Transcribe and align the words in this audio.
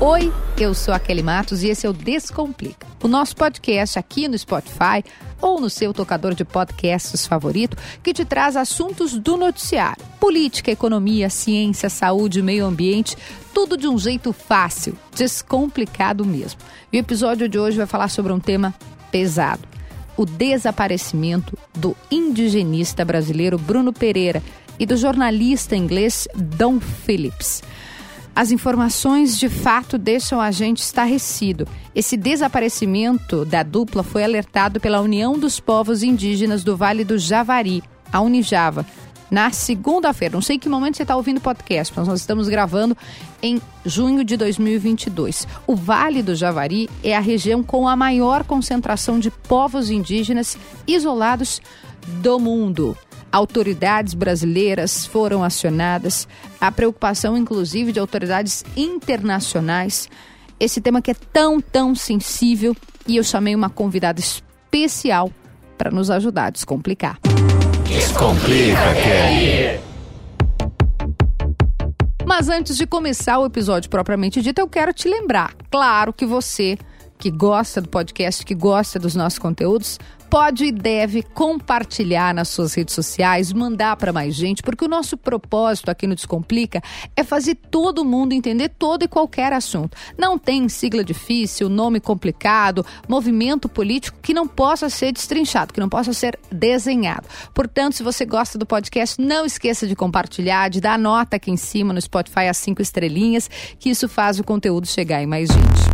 Oi, 0.00 0.32
eu 0.58 0.74
sou 0.74 0.92
a 0.92 0.98
Kelly 0.98 1.22
Matos 1.22 1.62
e 1.62 1.68
esse 1.68 1.86
é 1.86 1.88
o 1.88 1.92
Descomplica. 1.92 2.84
O 3.02 3.06
nosso 3.06 3.36
podcast 3.36 3.96
aqui 3.96 4.26
no 4.26 4.36
Spotify 4.36 5.04
ou 5.40 5.60
no 5.60 5.70
seu 5.70 5.94
tocador 5.94 6.34
de 6.34 6.44
podcasts 6.44 7.26
favorito 7.26 7.76
que 8.02 8.12
te 8.12 8.24
traz 8.24 8.56
assuntos 8.56 9.16
do 9.16 9.36
noticiário: 9.36 10.04
política, 10.18 10.72
economia, 10.72 11.30
ciência, 11.30 11.88
saúde, 11.88 12.42
meio 12.42 12.66
ambiente, 12.66 13.16
tudo 13.54 13.76
de 13.76 13.86
um 13.86 13.96
jeito 13.96 14.32
fácil, 14.32 14.98
descomplicado 15.14 16.24
mesmo. 16.24 16.60
E 16.92 16.98
o 16.98 17.00
episódio 17.00 17.48
de 17.48 17.58
hoje 17.58 17.76
vai 17.76 17.86
falar 17.86 18.08
sobre 18.08 18.32
um 18.32 18.40
tema 18.40 18.74
pesado: 19.12 19.62
o 20.16 20.26
desaparecimento 20.26 21.56
do 21.72 21.96
indigenista 22.10 23.04
brasileiro 23.04 23.56
Bruno 23.58 23.92
Pereira 23.92 24.42
e 24.76 24.84
do 24.84 24.96
jornalista 24.96 25.76
inglês 25.76 26.26
Don 26.34 26.80
Phillips. 26.80 27.62
As 28.36 28.50
informações 28.50 29.38
de 29.38 29.48
fato 29.48 29.96
deixam 29.96 30.40
a 30.40 30.50
gente 30.50 30.78
estarrecido. 30.78 31.68
Esse 31.94 32.16
desaparecimento 32.16 33.44
da 33.44 33.62
dupla 33.62 34.02
foi 34.02 34.24
alertado 34.24 34.80
pela 34.80 35.00
União 35.00 35.38
dos 35.38 35.60
Povos 35.60 36.02
Indígenas 36.02 36.64
do 36.64 36.76
Vale 36.76 37.04
do 37.04 37.16
Javari, 37.16 37.80
a 38.12 38.20
Unijava, 38.20 38.84
na 39.30 39.52
segunda-feira. 39.52 40.34
Não 40.34 40.42
sei 40.42 40.58
que 40.58 40.68
momento 40.68 40.96
você 40.96 41.02
está 41.04 41.14
ouvindo 41.14 41.38
o 41.38 41.42
podcast, 41.42 41.94
mas 41.96 42.08
nós 42.08 42.20
estamos 42.20 42.48
gravando 42.48 42.96
em 43.40 43.62
junho 43.86 44.24
de 44.24 44.36
2022. 44.36 45.46
O 45.64 45.76
Vale 45.76 46.20
do 46.20 46.34
Javari 46.34 46.90
é 47.04 47.16
a 47.16 47.20
região 47.20 47.62
com 47.62 47.86
a 47.86 47.94
maior 47.94 48.42
concentração 48.42 49.20
de 49.20 49.30
povos 49.30 49.90
indígenas 49.90 50.58
isolados 50.88 51.62
do 52.20 52.40
mundo 52.40 52.96
autoridades 53.34 54.14
brasileiras 54.14 55.04
foram 55.04 55.42
acionadas, 55.42 56.28
a 56.60 56.70
preocupação, 56.70 57.36
inclusive, 57.36 57.90
de 57.90 57.98
autoridades 57.98 58.64
internacionais. 58.76 60.08
Esse 60.60 60.80
tema 60.80 61.02
que 61.02 61.10
é 61.10 61.14
tão, 61.14 61.60
tão 61.60 61.96
sensível 61.96 62.76
e 63.08 63.16
eu 63.16 63.24
chamei 63.24 63.52
uma 63.52 63.68
convidada 63.68 64.20
especial 64.20 65.32
para 65.76 65.90
nos 65.90 66.10
ajudar 66.10 66.46
a 66.46 66.50
descomplicar. 66.50 67.18
Descomplica, 67.88 68.94
Kelly! 69.02 69.80
Mas 72.24 72.48
antes 72.48 72.76
de 72.76 72.86
começar 72.86 73.38
o 73.40 73.46
episódio 73.46 73.90
propriamente 73.90 74.40
dito, 74.40 74.60
eu 74.60 74.68
quero 74.68 74.92
te 74.92 75.08
lembrar, 75.08 75.54
claro 75.70 76.12
que 76.12 76.24
você 76.24 76.78
que 77.24 77.30
gosta 77.30 77.80
do 77.80 77.88
podcast, 77.88 78.44
que 78.44 78.54
gosta 78.54 78.98
dos 78.98 79.14
nossos 79.14 79.38
conteúdos, 79.38 79.98
pode 80.28 80.66
e 80.66 80.70
deve 80.70 81.22
compartilhar 81.22 82.34
nas 82.34 82.50
suas 82.50 82.74
redes 82.74 82.94
sociais, 82.94 83.50
mandar 83.50 83.96
para 83.96 84.12
mais 84.12 84.34
gente, 84.34 84.62
porque 84.62 84.84
o 84.84 84.88
nosso 84.88 85.16
propósito 85.16 85.90
aqui 85.90 86.06
no 86.06 86.14
Descomplica 86.14 86.82
é 87.16 87.24
fazer 87.24 87.54
todo 87.54 88.04
mundo 88.04 88.34
entender 88.34 88.68
todo 88.68 89.04
e 89.04 89.08
qualquer 89.08 89.54
assunto. 89.54 89.96
Não 90.18 90.36
tem 90.36 90.68
sigla 90.68 91.02
difícil, 91.02 91.70
nome 91.70 91.98
complicado, 91.98 92.84
movimento 93.08 93.70
político 93.70 94.18
que 94.20 94.34
não 94.34 94.46
possa 94.46 94.90
ser 94.90 95.10
destrinchado, 95.10 95.72
que 95.72 95.80
não 95.80 95.88
possa 95.88 96.12
ser 96.12 96.38
desenhado. 96.52 97.26
Portanto, 97.54 97.94
se 97.94 98.02
você 98.02 98.26
gosta 98.26 98.58
do 98.58 98.66
podcast, 98.66 99.18
não 99.18 99.46
esqueça 99.46 99.86
de 99.86 99.96
compartilhar, 99.96 100.68
de 100.68 100.78
dar 100.78 100.98
nota 100.98 101.36
aqui 101.36 101.50
em 101.50 101.56
cima 101.56 101.94
no 101.94 102.02
Spotify 102.02 102.48
as 102.50 102.58
cinco 102.58 102.82
estrelinhas, 102.82 103.48
que 103.78 103.88
isso 103.88 104.10
faz 104.10 104.38
o 104.38 104.44
conteúdo 104.44 104.86
chegar 104.86 105.22
em 105.22 105.26
mais 105.26 105.48
gente. 105.48 105.93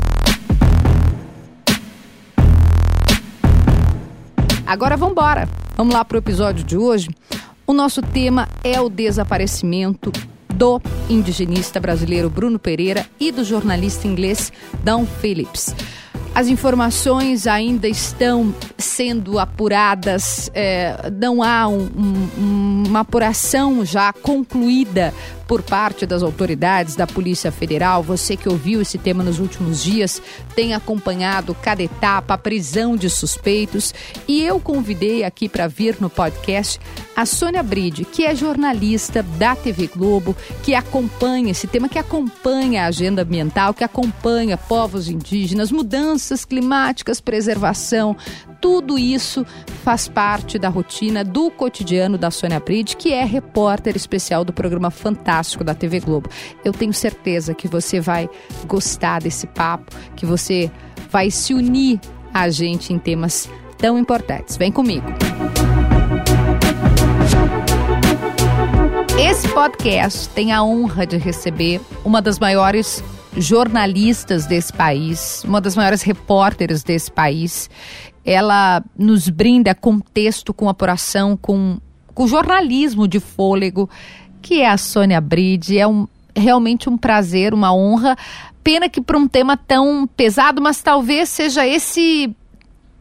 Agora 4.71 4.97
vamos 4.97 5.15
embora. 5.15 5.49
Vamos 5.77 5.93
lá 5.93 6.05
para 6.05 6.15
o 6.15 6.19
episódio 6.19 6.63
de 6.63 6.77
hoje. 6.77 7.09
O 7.67 7.73
nosso 7.73 8.01
tema 8.01 8.49
é 8.63 8.81
o 8.81 8.89
desaparecimento 8.89 10.13
do 10.55 10.81
indigenista 11.09 11.81
brasileiro 11.81 12.31
Bruno 12.31 12.57
Pereira 12.57 13.05
e 13.19 13.33
do 13.33 13.43
jornalista 13.43 14.07
inglês 14.07 14.53
Don 14.85 15.05
Phillips. 15.05 15.75
As 16.33 16.47
informações 16.47 17.49
ainda 17.49 17.89
estão 17.89 18.55
sendo 18.79 19.41
apuradas, 19.41 20.49
é, 20.55 21.11
não 21.21 21.43
há 21.43 21.67
um, 21.67 21.91
um, 22.39 22.85
uma 22.87 23.01
apuração 23.01 23.85
já 23.85 24.13
concluída 24.13 25.13
por 25.51 25.63
parte 25.63 26.07
das 26.07 26.23
autoridades 26.23 26.95
da 26.95 27.09
Polícia 27.09 27.51
Federal. 27.51 28.05
Você 28.05 28.37
que 28.37 28.49
ouviu 28.49 28.81
esse 28.81 28.97
tema 28.97 29.25
nos 29.25 29.41
últimos 29.41 29.83
dias 29.83 30.23
tem 30.55 30.75
acompanhado 30.75 31.57
cada 31.61 31.83
etapa, 31.83 32.35
a 32.35 32.39
prisão 32.39 32.95
de 32.95 33.11
suspeitos. 33.11 33.93
E 34.29 34.45
eu 34.45 34.61
convidei 34.61 35.25
aqui 35.25 35.49
para 35.49 35.67
vir 35.67 35.97
no 35.99 36.09
podcast 36.09 36.79
a 37.17 37.27
Sônia 37.27 37.65
Bride, 37.65 38.05
que 38.05 38.25
é 38.25 38.33
jornalista 38.33 39.25
da 39.25 39.57
TV 39.57 39.89
Globo, 39.89 40.37
que 40.63 40.73
acompanha 40.73 41.51
esse 41.51 41.67
tema, 41.67 41.89
que 41.89 41.99
acompanha 41.99 42.85
a 42.85 42.87
agenda 42.87 43.23
ambiental, 43.23 43.75
que 43.75 43.83
acompanha 43.83 44.57
povos 44.57 45.09
indígenas, 45.09 45.73
mudanças 45.73 46.45
climáticas, 46.45 47.21
preservação, 47.21 48.17
tudo 48.61 48.99
isso 48.99 49.45
faz 49.83 50.07
parte 50.07 50.59
da 50.59 50.69
rotina 50.69 51.25
do 51.25 51.51
cotidiano 51.51 52.19
da 52.19 52.31
Sônia 52.31 52.61
Bride, 52.61 52.97
que 52.97 53.13
é 53.13 53.25
repórter 53.25 53.97
especial 53.97 54.45
do 54.45 54.53
programa 54.53 54.91
Fantástico 54.91 55.65
da 55.65 55.75
TV 55.75 56.01
Globo. 56.01 56.29
Eu 56.65 56.73
tenho 56.73 56.93
certeza 56.93 57.55
que 57.55 57.67
você 57.67 58.01
vai 58.01 58.29
gostar 58.67 59.21
desse 59.21 59.47
papo, 59.47 59.95
que 60.15 60.27
você 60.27 60.71
vai 61.11 61.31
se 61.31 61.55
unir 61.55 61.99
a 62.33 62.49
gente 62.51 62.93
em 62.93 62.99
temas 62.99 63.49
tão 63.79 63.99
importantes. 63.99 64.57
Vem 64.57 64.71
comigo. 64.71 65.07
Esse 69.19 69.49
podcast 69.49 70.29
tem 70.31 70.53
a 70.53 70.63
honra 70.63 71.07
de 71.07 71.17
receber 71.17 71.81
uma 72.05 72.23
das 72.23 72.39
maiores 72.39 73.03
jornalistas 73.37 74.47
desse 74.47 74.73
país, 74.73 75.45
uma 75.45 75.61
das 75.61 75.77
maiores 75.77 76.03
repórteres 76.03 76.83
desse 76.83 77.11
país 77.11 77.71
ela 78.25 78.83
nos 78.97 79.29
brinda 79.29 79.75
com 79.75 79.99
texto, 79.99 80.53
com 80.53 80.69
apuração, 80.69 81.37
com, 81.37 81.79
com 82.15 82.27
jornalismo 82.27 83.09
de 83.09 83.21
fôlego, 83.21 83.89
que 84.43 84.61
é 84.61 84.69
a 84.69 84.77
Sônia 84.77 85.21
Bride. 85.21 85.79
É 85.79 85.87
um, 85.87 86.07
realmente 86.37 86.89
um 86.89 86.97
prazer, 86.97 87.55
uma 87.55 87.75
honra. 87.75 88.17
Pena 88.63 88.89
que 88.89 89.01
para 89.01 89.19
um 89.19 89.27
tema 89.27 89.57
tão 89.57 90.07
pesado, 90.07 90.61
mas 90.61 90.83
talvez 90.83 91.29
seja 91.29 91.67
esse 91.67 92.35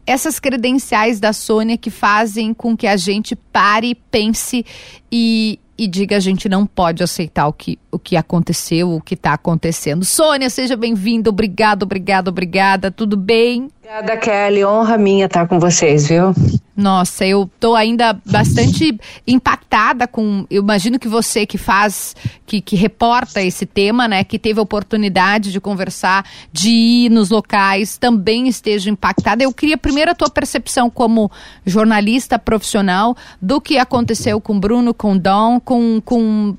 essas 0.06 0.40
credenciais 0.40 1.20
da 1.20 1.32
Sônia 1.32 1.78
que 1.78 1.92
fazem 1.92 2.52
com 2.52 2.76
que 2.76 2.88
a 2.88 2.98
gente 2.98 3.36
pare, 3.36 3.94
pense 4.10 4.66
e, 5.12 5.60
e 5.80 5.88
diga 5.88 6.18
a 6.18 6.20
gente 6.20 6.50
não 6.50 6.66
pode 6.66 7.02
aceitar 7.02 7.48
o 7.48 7.54
que, 7.54 7.80
o 7.90 7.98
que 7.98 8.18
aconteceu, 8.18 8.92
o 8.92 9.00
que 9.00 9.14
está 9.14 9.32
acontecendo. 9.32 10.04
Sônia, 10.04 10.50
seja 10.50 10.76
bem-vinda. 10.76 11.30
Obrigada, 11.30 11.86
obrigada, 11.86 12.30
obrigada. 12.30 12.92
Tudo 12.92 13.16
bem? 13.16 13.70
Obrigada, 13.80 14.18
Kelly. 14.18 14.66
Honra 14.66 14.98
minha 14.98 15.28
estar 15.28 15.48
com 15.48 15.58
vocês, 15.58 16.10
viu? 16.10 16.34
Nossa, 16.80 17.26
eu 17.26 17.50
tô 17.60 17.76
ainda 17.76 18.14
bastante 18.26 18.98
impactada 19.28 20.08
com. 20.08 20.46
Eu 20.50 20.64
imagino 20.64 20.98
que 20.98 21.10
você 21.10 21.46
que 21.46 21.58
faz, 21.58 22.16
que, 22.46 22.62
que 22.62 22.78
reporta 22.78 23.42
esse 23.42 23.66
tema, 23.66 24.08
né, 24.08 24.24
que 24.24 24.40
teve 24.40 24.62
a 24.62 24.64
oportunidade 24.64 25.52
de 25.52 25.60
conversar, 25.60 26.26
de 26.54 26.70
ir 26.70 27.10
nos 27.10 27.30
locais, 27.30 27.98
também 27.98 28.48
esteja 28.48 28.90
impactada. 28.90 29.44
Eu 29.44 29.52
queria 29.52 29.78
primeiro 29.78 30.12
a 30.12 30.16
tua 30.16 30.30
percepção 30.30 30.90
como 30.90 31.30
jornalista 31.66 32.40
profissional 32.40 33.14
do 33.42 33.60
que 33.60 33.78
aconteceu 33.78 34.40
com 34.40 34.58
Bruno, 34.58 34.94
com 34.94 35.18
Dom, 35.18 35.60
com, 35.60 36.00
com, 36.00 36.56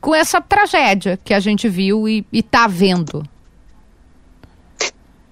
com 0.00 0.14
essa 0.14 0.40
tragédia 0.40 1.18
que 1.24 1.34
a 1.34 1.40
gente 1.40 1.68
viu 1.68 2.08
e, 2.08 2.24
está 2.32 2.68
vendo. 2.68 3.24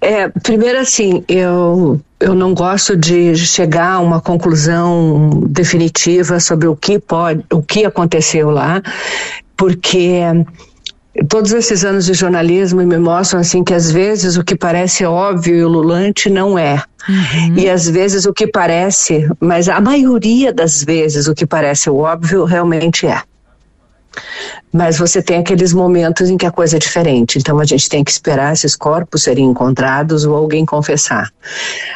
É, 0.01 0.27
primeiro 0.27 0.79
assim, 0.79 1.23
eu, 1.29 2.01
eu 2.23 2.33
não 2.33 2.53
gosto 2.53 2.95
de 2.95 3.35
chegar 3.35 3.93
a 3.93 3.99
uma 3.99 4.21
conclusão 4.21 5.29
definitiva 5.47 6.39
sobre 6.39 6.67
o 6.67 6.75
que 6.75 6.97
pode, 6.97 7.43
o 7.51 7.61
que 7.61 7.85
aconteceu 7.85 8.49
lá, 8.49 8.81
porque 9.57 10.21
todos 11.27 11.51
esses 11.51 11.83
anos 11.83 12.05
de 12.05 12.13
jornalismo 12.13 12.81
me 12.81 12.97
mostram 12.97 13.41
assim 13.41 13.63
que 13.63 13.73
às 13.73 13.91
vezes 13.91 14.37
o 14.37 14.43
que 14.43 14.55
parece 14.55 15.05
óbvio 15.05 15.55
e 15.55 15.63
ululante 15.63 16.29
não 16.29 16.57
é. 16.57 16.81
Uhum. 17.07 17.57
E 17.57 17.69
às 17.69 17.89
vezes 17.89 18.25
o 18.25 18.33
que 18.33 18.47
parece, 18.47 19.29
mas 19.39 19.67
a 19.67 19.81
maioria 19.81 20.53
das 20.53 20.81
vezes 20.81 21.27
o 21.27 21.35
que 21.35 21.45
parece 21.45 21.89
óbvio 21.89 22.45
realmente 22.45 23.05
é. 23.05 23.21
Mas 24.71 24.97
você 24.97 25.21
tem 25.21 25.37
aqueles 25.37 25.73
momentos 25.73 26.29
em 26.29 26.37
que 26.37 26.45
a 26.45 26.51
coisa 26.51 26.77
é 26.77 26.79
diferente. 26.79 27.37
Então 27.37 27.59
a 27.59 27.65
gente 27.65 27.87
tem 27.89 28.03
que 28.03 28.11
esperar 28.11 28.53
esses 28.53 28.75
corpos 28.75 29.23
serem 29.23 29.45
encontrados 29.45 30.25
ou 30.25 30.35
alguém 30.35 30.65
confessar. 30.65 31.31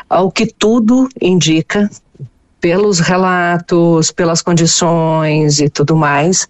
Ao 0.10 0.32
que 0.32 0.46
tudo 0.46 1.10
indica, 1.22 1.90
pelos 2.60 3.00
relatos, 3.00 4.12
pelas 4.12 4.42
condições 4.42 5.60
e 5.60 5.70
tudo 5.70 5.96
mais, 5.96 6.48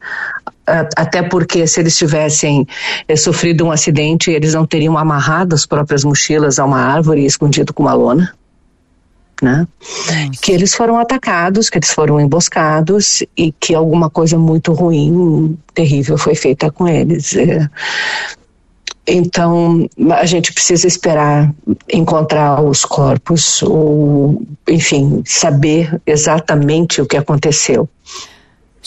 até 0.96 1.22
porque 1.22 1.66
se 1.66 1.80
eles 1.80 1.98
tivessem 1.98 2.68
eh, 3.08 3.16
sofrido 3.16 3.66
um 3.66 3.72
acidente, 3.72 4.32
eles 4.32 4.54
não 4.54 4.66
teriam 4.66 4.98
amarrado 4.98 5.56
as 5.56 5.66
próprias 5.66 6.04
mochilas 6.04 6.60
a 6.60 6.66
uma 6.66 6.82
árvore 6.82 7.22
e 7.22 7.26
escondido 7.26 7.74
com 7.74 7.84
uma 7.84 7.94
lona 7.94 8.34
né? 9.42 9.68
Que 10.42 10.52
eles 10.52 10.74
foram 10.74 10.98
atacados, 10.98 11.70
que 11.70 11.78
eles 11.78 11.92
foram 11.92 12.20
emboscados 12.20 13.24
e 13.36 13.52
que 13.52 13.74
alguma 13.74 14.10
coisa 14.10 14.38
muito 14.38 14.74
ruim, 14.74 15.58
terrível 15.74 16.18
foi 16.18 16.36
feita 16.36 16.72
com 16.72 16.88
eles. 16.88 17.36
É, 17.36 17.70
então, 19.08 19.88
a 20.12 20.26
gente 20.26 20.52
precisa 20.52 20.86
esperar 20.86 21.54
encontrar 21.92 22.62
os 22.62 22.84
corpos, 22.84 23.64
ou, 23.64 24.42
enfim, 24.68 25.24
saber 25.26 26.02
exatamente 26.06 27.02
o 27.02 27.06
que 27.06 27.16
aconteceu. 27.16 27.88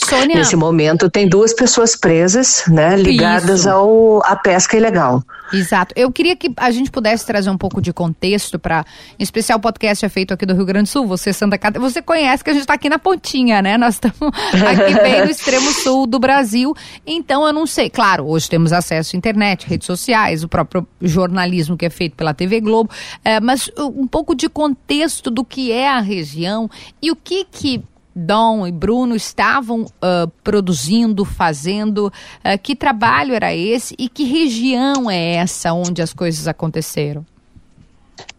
Sônia... 0.03 0.37
Nesse 0.37 0.55
momento, 0.55 1.09
tem 1.09 1.27
duas 1.27 1.53
pessoas 1.53 1.95
presas, 1.95 2.63
né, 2.67 2.95
ligadas 2.95 3.67
ao, 3.67 4.21
à 4.25 4.35
pesca 4.35 4.77
ilegal. 4.77 5.23
Exato. 5.53 5.93
Eu 5.97 6.11
queria 6.11 6.35
que 6.35 6.51
a 6.57 6.71
gente 6.71 6.89
pudesse 6.89 7.25
trazer 7.25 7.49
um 7.49 7.57
pouco 7.57 7.81
de 7.81 7.91
contexto 7.91 8.57
para, 8.57 8.85
em 9.19 9.23
especial 9.23 9.59
o 9.59 9.61
podcast 9.61 10.05
é 10.05 10.09
feito 10.09 10.33
aqui 10.33 10.45
do 10.45 10.53
Rio 10.53 10.65
Grande 10.65 10.89
do 10.89 10.91
Sul, 10.91 11.05
você 11.05 11.33
Santa 11.33 11.57
Catarina, 11.57 11.89
você 11.89 12.01
conhece 12.01 12.43
que 12.43 12.49
a 12.49 12.53
gente 12.53 12.61
está 12.61 12.73
aqui 12.73 12.89
na 12.89 12.97
pontinha, 12.97 13.61
né? 13.61 13.77
Nós 13.77 13.95
estamos 13.95 14.15
aqui 14.53 15.01
bem 15.01 15.25
no 15.25 15.29
extremo 15.29 15.71
sul 15.71 16.07
do 16.07 16.19
Brasil. 16.19 16.73
Então 17.05 17.45
eu 17.45 17.53
não 17.53 17.67
sei, 17.67 17.89
claro, 17.89 18.27
hoje 18.27 18.49
temos 18.49 18.71
acesso 18.71 19.15
à 19.15 19.17
internet, 19.17 19.67
redes 19.67 19.85
sociais, 19.85 20.43
o 20.43 20.47
próprio 20.47 20.87
jornalismo 21.01 21.77
que 21.77 21.85
é 21.85 21.89
feito 21.89 22.15
pela 22.15 22.33
TV 22.33 22.61
Globo, 22.61 22.89
é, 23.23 23.39
mas 23.39 23.69
um 23.77 24.07
pouco 24.07 24.33
de 24.33 24.47
contexto 24.47 25.29
do 25.29 25.43
que 25.43 25.71
é 25.71 25.89
a 25.89 25.99
região 25.99 26.69
e 27.01 27.11
o 27.11 27.15
que 27.15 27.45
que 27.45 27.83
Dom 28.21 28.65
e 28.65 28.71
Bruno 28.71 29.15
estavam 29.15 29.81
uh, 29.81 30.27
produzindo, 30.43 31.25
fazendo, 31.25 32.07
uh, 32.07 32.59
que 32.61 32.75
trabalho 32.75 33.33
era 33.33 33.53
esse 33.53 33.95
e 33.97 34.07
que 34.07 34.23
região 34.23 35.09
é 35.09 35.35
essa 35.35 35.73
onde 35.73 36.01
as 36.01 36.13
coisas 36.13 36.47
aconteceram? 36.47 37.25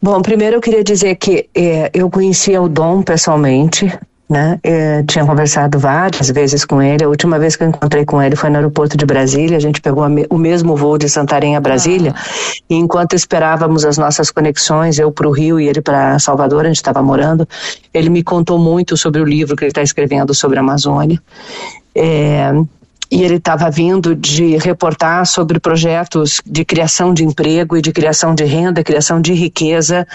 Bom, 0.00 0.20
primeiro 0.22 0.56
eu 0.56 0.60
queria 0.60 0.82
dizer 0.82 1.16
que 1.16 1.48
eh, 1.54 1.90
eu 1.92 2.08
conhecia 2.08 2.60
o 2.62 2.68
Dom 2.68 3.02
pessoalmente, 3.02 3.86
né? 4.28 4.58
Eu 4.62 4.72
é, 4.72 5.02
tinha 5.02 5.26
conversado 5.26 5.78
várias 5.78 6.30
vezes 6.30 6.64
com 6.64 6.80
ele. 6.80 7.04
A 7.04 7.08
última 7.08 7.38
vez 7.38 7.54
que 7.54 7.64
eu 7.64 7.68
encontrei 7.68 8.04
com 8.04 8.22
ele 8.22 8.34
foi 8.34 8.48
no 8.48 8.56
aeroporto 8.56 8.96
de 8.96 9.04
Brasília. 9.04 9.56
A 9.56 9.60
gente 9.60 9.80
pegou 9.80 10.04
o 10.30 10.38
mesmo 10.38 10.74
voo 10.74 10.96
de 10.96 11.08
Santarém 11.08 11.56
a 11.56 11.60
Brasília. 11.60 12.14
Ah. 12.16 12.52
E 12.70 12.74
enquanto 12.74 13.14
esperávamos 13.14 13.84
as 13.84 13.98
nossas 13.98 14.30
conexões, 14.30 14.98
eu 14.98 15.12
para 15.12 15.28
o 15.28 15.32
Rio 15.32 15.60
e 15.60 15.68
ele 15.68 15.82
para 15.82 16.18
Salvador, 16.18 16.64
a 16.64 16.68
gente 16.68 16.76
estava 16.76 17.02
morando, 17.02 17.46
ele 17.92 18.08
me 18.08 18.22
contou 18.22 18.58
muito 18.58 18.96
sobre 18.96 19.20
o 19.20 19.24
livro 19.24 19.54
que 19.54 19.64
ele 19.64 19.70
está 19.70 19.82
escrevendo 19.82 20.32
sobre 20.34 20.58
a 20.58 20.62
Amazônia. 20.62 21.20
É, 21.94 22.52
e 23.10 23.22
ele 23.22 23.34
estava 23.34 23.70
vindo 23.70 24.16
de 24.16 24.56
reportar 24.56 25.26
sobre 25.26 25.60
projetos 25.60 26.40
de 26.46 26.64
criação 26.64 27.12
de 27.12 27.22
emprego 27.22 27.76
e 27.76 27.82
de 27.82 27.92
criação 27.92 28.34
de 28.34 28.44
renda, 28.44 28.82
criação 28.82 29.20
de 29.20 29.34
riqueza 29.34 30.08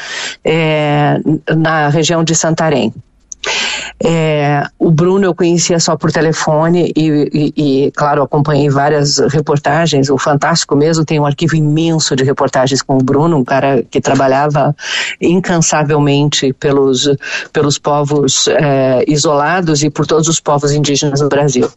é, 0.44 1.20
na 1.56 1.90
região 1.90 2.24
de 2.24 2.34
Santarém. 2.34 2.92
É, 4.04 4.64
o 4.78 4.92
Bruno 4.92 5.26
eu 5.26 5.36
conhecia 5.36 5.80
só 5.80 5.96
por 5.96 6.12
telefone 6.12 6.92
e, 6.96 7.54
e, 7.56 7.86
e, 7.86 7.92
claro, 7.92 8.22
acompanhei 8.22 8.70
várias 8.70 9.18
reportagens. 9.18 10.10
O 10.10 10.18
Fantástico 10.18 10.76
mesmo 10.76 11.04
tem 11.04 11.20
um 11.20 11.26
arquivo 11.26 11.56
imenso 11.56 12.16
de 12.16 12.24
reportagens 12.24 12.82
com 12.82 12.98
o 12.98 13.04
Bruno, 13.04 13.38
um 13.38 13.44
cara 13.44 13.84
que 13.90 14.00
trabalhava 14.00 14.76
incansavelmente 15.20 16.54
pelos, 16.54 17.10
pelos 17.52 17.78
povos 17.78 18.48
é, 18.48 19.04
isolados 19.08 19.84
e 19.84 19.90
por 19.90 20.06
todos 20.06 20.28
os 20.28 20.40
povos 20.40 20.72
indígenas 20.72 21.20
do 21.20 21.30
Brasil. 21.30 21.70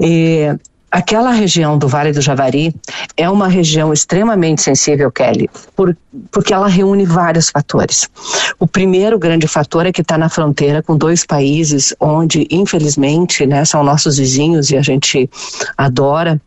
E 0.00 0.54
Aquela 0.94 1.32
região 1.32 1.76
do 1.76 1.88
Vale 1.88 2.12
do 2.12 2.20
Javari 2.20 2.72
é 3.16 3.28
uma 3.28 3.48
região 3.48 3.92
extremamente 3.92 4.62
sensível, 4.62 5.10
Kelly, 5.10 5.50
por, 5.74 5.96
porque 6.30 6.54
ela 6.54 6.68
reúne 6.68 7.04
vários 7.04 7.50
fatores. 7.50 8.08
O 8.60 8.66
primeiro 8.68 9.18
grande 9.18 9.48
fator 9.48 9.86
é 9.86 9.92
que 9.92 10.02
está 10.02 10.16
na 10.16 10.28
fronteira 10.28 10.84
com 10.84 10.96
dois 10.96 11.26
países 11.26 11.92
onde, 11.98 12.46
infelizmente, 12.48 13.44
né, 13.44 13.64
são 13.64 13.82
nossos 13.82 14.18
vizinhos 14.18 14.70
e 14.70 14.76
a 14.76 14.82
gente 14.82 15.28
adora 15.76 16.40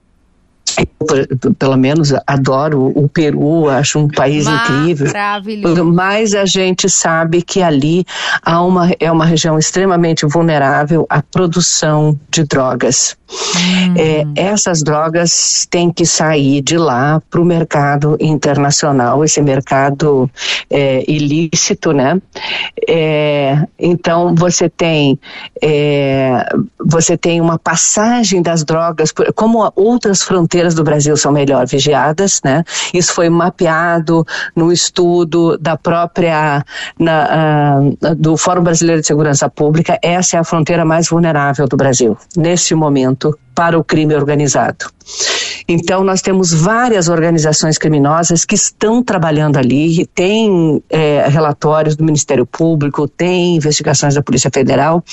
pelo 1.58 1.78
menos 1.78 2.14
adoro 2.26 2.92
o 2.96 3.08
Peru, 3.08 3.70
acho 3.70 4.00
um 4.00 4.08
país 4.08 4.46
incrível. 4.48 5.08
Mas 5.86 6.34
a 6.34 6.46
gente 6.46 6.90
sabe 6.90 7.42
que 7.42 7.62
ali 7.62 8.06
há 8.42 8.62
uma, 8.62 8.92
é 9.00 9.12
uma 9.12 9.26
região 9.26 9.58
extremamente 9.58 10.26
vulnerável 10.26 11.06
à 11.10 11.22
produção 11.22 12.18
de 12.30 12.44
drogas. 12.44 13.18
Hum. 13.30 13.94
É, 13.98 14.26
essas 14.36 14.82
drogas 14.82 15.68
têm 15.70 15.92
que 15.92 16.06
sair 16.06 16.62
de 16.62 16.78
lá 16.78 17.22
para 17.30 17.42
o 17.42 17.46
mercado 17.46 18.18
internacional, 18.22 19.24
esse 19.24 19.42
mercado 19.42 20.30
é, 20.70 21.04
ilícito, 21.12 21.92
né? 21.92 22.22
É, 22.88 23.68
então 23.78 24.34
você 24.34 24.70
tem 24.70 25.20
é, 25.62 26.46
você 26.80 27.18
tem 27.18 27.42
uma 27.42 27.60
passagem 27.60 28.42
das 28.42 28.64
drogas, 28.64 29.12
como 29.36 29.72
outras 29.76 30.24
fronteiras 30.24 30.74
do 30.74 30.84
Brasil 30.84 30.97
são 31.00 31.32
melhor 31.32 31.66
vigiadas, 31.68 32.42
né? 32.44 32.64
Isso 32.94 33.14
foi 33.14 33.30
mapeado 33.30 34.26
no 34.56 34.72
estudo 34.72 35.58
da 35.58 35.78
própria 35.78 36.64
na, 37.00 37.96
uh, 38.02 38.16
do 38.16 38.38
Fórum 38.38 38.64
Brasileiro 38.64 39.02
de 39.02 39.08
Segurança 39.08 39.50
Pública. 39.50 40.00
Essa 40.02 40.38
é 40.38 40.40
a 40.40 40.44
fronteira 40.44 40.86
mais 40.86 41.10
vulnerável 41.10 41.68
do 41.68 41.78
Brasil 41.78 42.18
neste 42.36 42.74
momento 42.76 43.38
para 43.58 43.78
o 43.78 43.84
crime 43.84 44.14
organizado. 44.14 44.86
Então, 45.68 46.04
nós 46.04 46.22
temos 46.22 46.54
várias 46.54 47.10
organizações 47.10 47.78
criminosas 47.78 48.46
que 48.46 48.54
estão 48.56 49.04
trabalhando 49.04 49.58
ali, 49.58 50.06
tem 50.06 50.82
é, 50.90 51.28
relatórios 51.28 51.96
do 51.96 52.04
Ministério 52.04 52.46
Público, 52.46 53.08
tem 53.08 53.56
investigações 53.56 54.14
da 54.14 54.22
Polícia 54.22 54.52
Federal, 54.54 55.04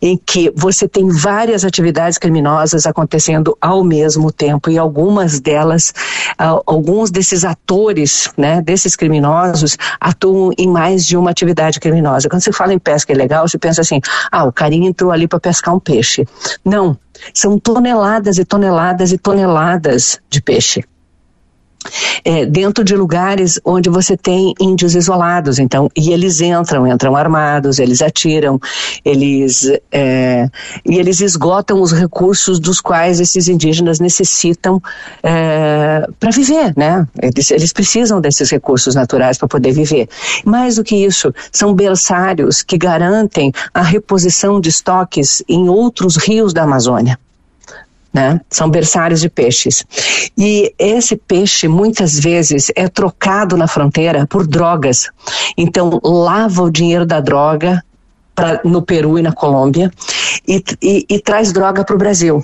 em 0.00 0.16
que 0.16 0.52
você 0.56 0.88
tem 0.88 1.08
várias 1.08 1.64
atividades 1.64 2.18
criminosas 2.18 2.86
acontecendo 2.86 3.56
ao 3.60 3.84
mesmo 3.84 4.32
tempo 4.32 4.70
e 4.70 4.78
algumas 4.78 5.40
delas, 5.40 5.92
uh, 6.40 6.62
alguns 6.66 7.10
desses 7.10 7.44
atores, 7.44 8.30
né, 8.36 8.62
desses 8.62 8.96
criminosos 8.96 9.76
atuam 10.00 10.52
em 10.58 10.68
mais 10.68 11.04
de 11.04 11.16
uma 11.16 11.30
atividade 11.30 11.78
criminosa. 11.78 12.28
Quando 12.28 12.42
se 12.42 12.52
fala 12.52 12.72
em 12.72 12.78
pesca 12.78 13.12
ilegal, 13.12 13.46
você 13.46 13.58
pensa 13.58 13.80
assim, 13.80 14.00
ah, 14.30 14.44
o 14.44 14.52
carinha 14.52 14.88
entrou 14.88 15.10
ali 15.10 15.28
para 15.28 15.40
pescar 15.40 15.74
um 15.74 15.80
peixe. 15.80 16.26
Não, 16.64 16.96
são 17.34 17.58
toneladas 17.58 18.38
e 18.38 18.44
toneladas 18.44 19.12
e 19.12 19.18
toneladas 19.18 20.20
de 20.28 20.40
peixe 20.40 20.84
é, 22.24 22.44
dentro 22.46 22.84
de 22.84 22.94
lugares 22.94 23.60
onde 23.64 23.88
você 23.88 24.16
tem 24.16 24.54
índios 24.60 24.94
isolados, 24.94 25.58
então, 25.58 25.90
e 25.96 26.10
eles 26.12 26.40
entram, 26.40 26.86
entram 26.86 27.16
armados, 27.16 27.78
eles 27.78 28.02
atiram, 28.02 28.60
eles 29.04 29.70
é, 29.90 30.48
e 30.84 30.98
eles 30.98 31.20
esgotam 31.20 31.80
os 31.80 31.92
recursos 31.92 32.60
dos 32.60 32.80
quais 32.80 33.20
esses 33.20 33.48
indígenas 33.48 34.00
necessitam 34.00 34.80
é, 35.22 36.06
para 36.18 36.30
viver, 36.30 36.74
né? 36.76 37.06
Eles, 37.22 37.50
eles 37.50 37.72
precisam 37.72 38.20
desses 38.20 38.50
recursos 38.50 38.94
naturais 38.94 39.38
para 39.38 39.48
poder 39.48 39.72
viver. 39.72 40.08
Mais 40.44 40.76
do 40.76 40.84
que 40.84 40.96
isso, 40.96 41.32
são 41.50 41.74
berçários 41.74 42.62
que 42.62 42.76
garantem 42.76 43.52
a 43.72 43.82
reposição 43.82 44.60
de 44.60 44.68
estoques 44.68 45.42
em 45.48 45.68
outros 45.68 46.16
rios 46.16 46.52
da 46.52 46.62
Amazônia 46.62 47.18
né? 48.12 48.40
São 48.50 48.68
berçários 48.68 49.20
de 49.20 49.28
peixes. 49.28 49.84
E 50.36 50.74
esse 50.78 51.16
peixe 51.16 51.68
muitas 51.68 52.18
vezes 52.18 52.70
é 52.74 52.88
trocado 52.88 53.56
na 53.56 53.68
fronteira 53.68 54.26
por 54.26 54.46
drogas. 54.46 55.08
Então 55.56 56.00
lava 56.02 56.62
o 56.62 56.70
dinheiro 56.70 57.06
da 57.06 57.20
droga 57.20 57.82
pra, 58.34 58.60
no 58.64 58.82
Peru 58.82 59.18
e 59.18 59.22
na 59.22 59.32
Colômbia 59.32 59.90
e, 60.46 60.62
e, 60.82 61.06
e 61.08 61.20
traz 61.20 61.52
droga 61.52 61.84
para 61.84 61.94
o 61.94 61.98
Brasil. 61.98 62.42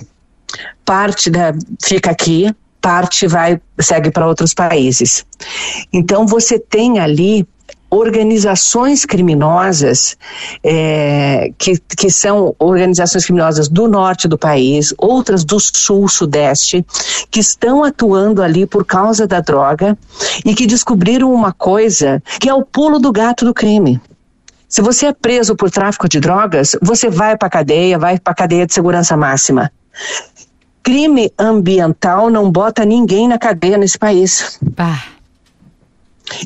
Parte 0.85 1.29
da, 1.29 1.53
fica 1.83 2.11
aqui, 2.11 2.53
parte 2.81 3.27
vai 3.27 3.59
segue 3.79 4.09
para 4.09 4.27
outros 4.27 4.53
países. 4.53 5.25
Então 5.91 6.25
você 6.25 6.57
tem 6.57 6.99
ali 6.99 7.45
organizações 7.89 9.05
criminosas, 9.05 10.17
é, 10.63 11.51
que, 11.57 11.77
que 11.79 12.09
são 12.09 12.55
organizações 12.59 13.25
criminosas 13.25 13.69
do 13.69 13.87
norte 13.87 14.27
do 14.27 14.37
país, 14.37 14.93
outras 14.97 15.43
do 15.43 15.59
sul, 15.59 16.07
sudeste, 16.07 16.85
que 17.31 17.39
estão 17.39 17.83
atuando 17.83 18.41
ali 18.41 18.65
por 18.65 18.85
causa 18.85 19.25
da 19.25 19.39
droga 19.39 19.97
e 20.45 20.53
que 20.53 20.67
descobriram 20.67 21.33
uma 21.33 21.53
coisa 21.53 22.21
que 22.39 22.49
é 22.49 22.53
o 22.53 22.65
pulo 22.65 22.99
do 22.99 23.11
gato 23.11 23.45
do 23.45 23.53
crime. 23.53 24.01
Se 24.67 24.81
você 24.81 25.07
é 25.07 25.13
preso 25.13 25.55
por 25.55 25.71
tráfico 25.71 26.09
de 26.09 26.19
drogas, 26.19 26.75
você 26.81 27.09
vai 27.09 27.37
para 27.37 27.49
cadeia, 27.49 27.97
vai 27.97 28.19
para 28.19 28.33
cadeia 28.33 28.65
de 28.65 28.73
segurança 28.73 29.15
máxima. 29.15 29.71
Crime 30.83 31.31
ambiental 31.39 32.29
não 32.29 32.51
bota 32.51 32.83
ninguém 32.83 33.29
na 33.29 33.37
cadeia 33.37 33.77
nesse 33.77 33.97
país. 33.97 34.57
Bah. 34.61 35.03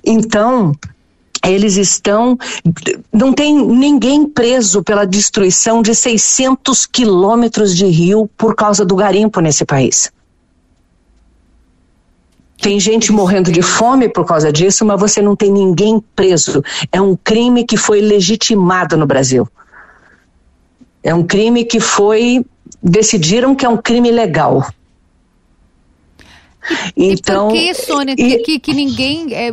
Então, 0.06 0.74
eles 1.46 1.78
estão. 1.78 2.38
Não 3.12 3.34
tem 3.34 3.56
ninguém 3.56 4.28
preso 4.28 4.84
pela 4.84 5.06
destruição 5.06 5.82
de 5.82 5.96
600 5.96 6.86
quilômetros 6.86 7.76
de 7.76 7.86
rio 7.86 8.30
por 8.38 8.56
causa 8.56 8.86
do 8.86 8.96
garimpo 8.96 9.40
nesse 9.40 9.66
país. 9.66 10.12
Tem 12.62 12.80
gente 12.80 13.12
morrendo 13.12 13.52
de 13.52 13.64
fome 13.64 14.08
por 14.08 14.24
causa 14.24 14.52
disso, 14.52 14.86
mas 14.86 15.00
você 15.00 15.20
não 15.20 15.36
tem 15.36 15.52
ninguém 15.52 16.00
preso. 16.16 16.64
É 16.92 17.02
um 17.02 17.16
crime 17.16 17.66
que 17.66 17.76
foi 17.76 18.02
legitimado 18.02 18.96
no 18.96 19.08
Brasil. 19.08 19.48
É 21.04 21.14
um 21.14 21.24
crime 21.24 21.66
que 21.66 21.80
foi. 21.80 22.46
Decidiram 22.84 23.56
que 23.56 23.66
é 23.66 23.70
um 23.70 23.78
crime 23.78 24.12
legal. 24.12 24.66
E, 26.96 27.14
então, 27.14 27.48
e 27.48 27.50
por 27.50 27.54
que, 27.54 27.74
Sônia, 27.74 28.16
e, 28.18 28.40
que, 28.40 28.60
que, 28.60 28.74
ninguém. 28.74 29.34
É, 29.34 29.50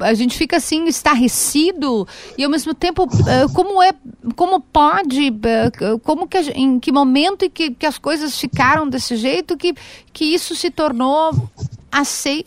a 0.00 0.14
gente 0.14 0.36
fica 0.36 0.56
assim, 0.56 0.86
estarrecido, 0.86 2.06
e 2.36 2.44
ao 2.44 2.50
mesmo 2.50 2.74
tempo, 2.74 3.06
é, 3.26 3.48
como 3.52 3.82
é. 3.82 3.92
Como 4.34 4.60
pode. 4.60 5.28
É, 5.28 5.98
como 6.02 6.26
que, 6.26 6.38
em 6.38 6.78
que 6.78 6.90
momento 6.90 7.44
em 7.44 7.50
que, 7.50 7.70
que 7.72 7.86
as 7.86 7.98
coisas 7.98 8.38
ficaram 8.38 8.88
desse 8.88 9.16
jeito 9.16 9.56
que, 9.56 9.74
que 10.12 10.24
isso 10.24 10.54
se 10.54 10.70
tornou 10.70 11.32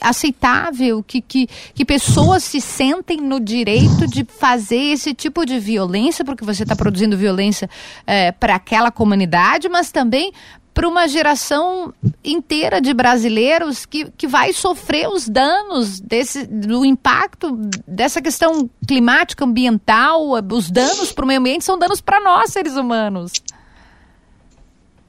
aceitável, 0.01 1.03
que, 1.03 1.19
que, 1.19 1.47
que 1.73 1.83
pessoas 1.83 2.43
se 2.43 2.61
sentem 2.61 3.17
no 3.17 3.39
direito 3.39 4.07
de 4.07 4.23
fazer 4.23 4.91
esse 4.93 5.13
tipo 5.13 5.45
de 5.45 5.59
violência, 5.59 6.23
porque 6.23 6.45
você 6.45 6.63
está 6.63 6.75
produzindo 6.75 7.17
violência 7.17 7.69
é, 8.05 8.31
para 8.31 8.55
aquela 8.55 8.91
comunidade, 8.91 9.67
mas 9.67 9.91
também 9.91 10.31
para 10.73 10.87
uma 10.87 11.07
geração 11.07 11.93
inteira 12.23 12.79
de 12.79 12.93
brasileiros 12.93 13.85
que, 13.85 14.09
que 14.17 14.27
vai 14.27 14.53
sofrer 14.53 15.07
os 15.07 15.27
danos 15.27 15.99
desse, 15.99 16.45
do 16.45 16.85
impacto 16.85 17.57
dessa 17.87 18.21
questão 18.21 18.69
climática, 18.87 19.43
ambiental, 19.43 20.29
os 20.51 20.71
danos 20.71 21.11
para 21.11 21.25
o 21.25 21.27
meio 21.27 21.39
ambiente 21.39 21.65
são 21.65 21.77
danos 21.77 21.99
para 21.99 22.19
nós, 22.21 22.51
seres 22.51 22.75
humanos. 22.75 23.33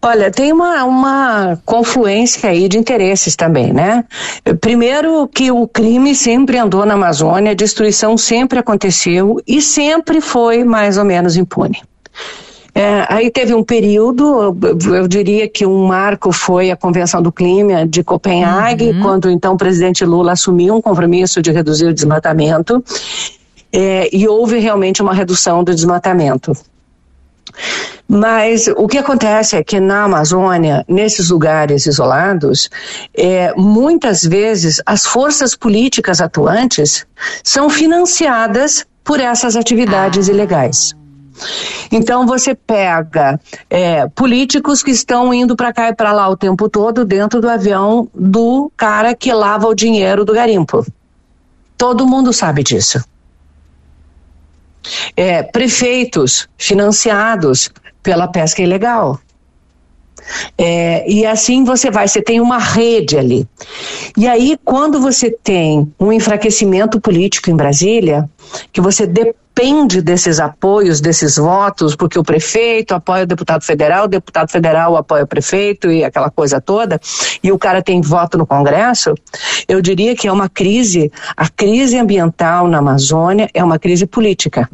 Olha, 0.05 0.33
tem 0.33 0.53
uma, 0.53 0.83
uma 0.83 1.63
confluência 1.65 2.51
aí 2.51 2.69
de 2.69 2.77
interesses 2.77 3.37
também, 3.37 3.73
né? 3.73 4.05
Primeiro 4.61 5.29
que 5.29 5.53
o 5.53 5.69
crime 5.69 6.13
sempre 6.13 6.59
andou 6.59 6.85
na 6.85 6.95
Amazônia, 6.95 7.53
a 7.53 7.55
destruição 7.55 8.19
sempre 8.19 8.59
aconteceu 8.59 9.41
e 9.47 9.63
sempre 9.63 10.21
foi 10.21 10.65
mais 10.65 10.99
ou 10.99 11.05
menos 11.05 11.37
impune. 11.37 11.81
É, 12.75 13.05
aí 13.09 13.31
teve 13.31 13.55
um 13.55 13.63
período, 13.63 14.57
eu 14.95 15.07
diria 15.07 15.47
que 15.47 15.67
um 15.67 15.87
marco 15.87 16.33
foi 16.33 16.71
a 16.71 16.77
Convenção 16.77 17.21
do 17.21 17.31
Clima 17.31 17.87
de 17.87 18.03
Copenhague, 18.03 18.91
uhum. 18.91 19.03
quando 19.03 19.31
então 19.31 19.55
o 19.55 19.57
presidente 19.59 20.05
Lula 20.05 20.33
assumiu 20.33 20.77
um 20.77 20.81
compromisso 20.81 21.43
de 21.43 21.53
reduzir 21.53 21.87
o 21.87 21.93
desmatamento, 21.93 22.83
é, 23.71 24.09
e 24.15 24.27
houve 24.27 24.59
realmente 24.59 25.03
uma 25.03 25.13
redução 25.13 25.63
do 25.63 25.75
desmatamento. 25.75 26.53
Mas 28.09 28.69
o 28.69 28.87
que 28.87 28.99
acontece 28.99 29.57
é 29.57 29.63
que 29.63 29.79
na 29.79 30.05
Amazônia, 30.05 30.85
nesses 30.89 31.31
lugares 31.31 31.87
isolados, 31.87 32.71
é, 33.15 33.53
muitas 33.55 34.23
vezes 34.23 34.81
as 34.87 35.07
forças 35.07 35.55
políticas 35.55 36.21
atuantes 36.21 37.07
são 37.43 37.69
financiadas 37.69 38.87
por 39.05 39.21
essas 39.21 39.57
atividades 39.57 40.29
ah. 40.29 40.33
ilegais. 40.33 40.95
Então 41.91 42.27
você 42.27 42.55
pega 42.55 43.39
é, 43.69 44.09
políticos 44.09 44.83
que 44.83 44.91
estão 44.91 45.33
indo 45.33 45.55
para 45.55 45.73
cá 45.73 45.89
e 45.89 45.95
para 45.95 46.13
lá 46.13 46.29
o 46.29 46.37
tempo 46.37 46.69
todo 46.69 47.05
dentro 47.05 47.41
do 47.41 47.49
avião 47.49 48.09
do 48.15 48.71
cara 48.77 49.15
que 49.15 49.33
lava 49.33 49.67
o 49.67 49.75
dinheiro 49.75 50.25
do 50.25 50.33
garimpo. 50.33 50.85
Todo 51.77 52.07
mundo 52.07 52.33
sabe 52.33 52.63
disso. 52.63 53.05
É, 55.17 55.43
prefeitos 55.43 56.49
financiados 56.57 57.71
pela 58.03 58.29
pesca 58.29 58.63
ilegal. 58.63 59.21
É, 60.57 61.11
e 61.11 61.27
assim 61.27 61.65
você 61.65 61.91
vai, 61.91 62.09
você 62.09 62.23
tem 62.23 62.41
uma 62.41 62.59
rede 62.59 63.19
ali. 63.19 63.47
E 64.17 64.27
aí, 64.29 64.59
quando 64.65 65.01
você 65.01 65.31
tem 65.31 65.93
um 65.99 66.13
enfraquecimento 66.13 67.01
político 67.01 67.51
em 67.51 67.57
Brasília, 67.57 68.29
que 68.73 68.81
você 68.81 69.07
depende 69.07 70.01
desses 70.01 70.41
apoios, 70.41 71.01
desses 71.01 71.37
votos, 71.37 71.95
porque 71.95 72.19
o 72.19 72.23
prefeito 72.23 72.95
apoia 72.95 73.25
o 73.25 73.27
deputado 73.27 73.65
federal, 73.65 74.05
o 74.05 74.09
deputado 74.09 74.51
federal 74.51 74.97
apoia 74.97 75.25
o 75.25 75.27
prefeito 75.27 75.91
e 75.91 76.05
aquela 76.05 76.31
coisa 76.31 76.61
toda, 76.61 77.01
e 77.43 77.53
o 77.53 77.59
cara 77.59 77.83
tem 77.83 78.01
voto 78.01 78.39
no 78.39 78.47
Congresso, 78.47 79.15
eu 79.69 79.83
diria 79.83 80.17
que 80.17 80.27
é 80.27 80.33
uma 80.33 80.49
crise, 80.49 81.13
a 81.37 81.49
crise 81.49 81.99
ambiental 81.99 82.67
na 82.67 82.79
Amazônia 82.79 83.49
é 83.53 83.63
uma 83.63 83.79
crise 83.79 84.07
política. 84.07 84.69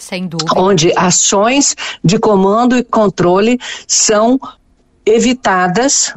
Sem 0.00 0.26
dúvida. 0.26 0.54
Onde 0.56 0.92
ações 0.96 1.76
de 2.02 2.18
comando 2.18 2.74
e 2.74 2.82
controle 2.82 3.60
são 3.86 4.40
evitadas 5.04 6.14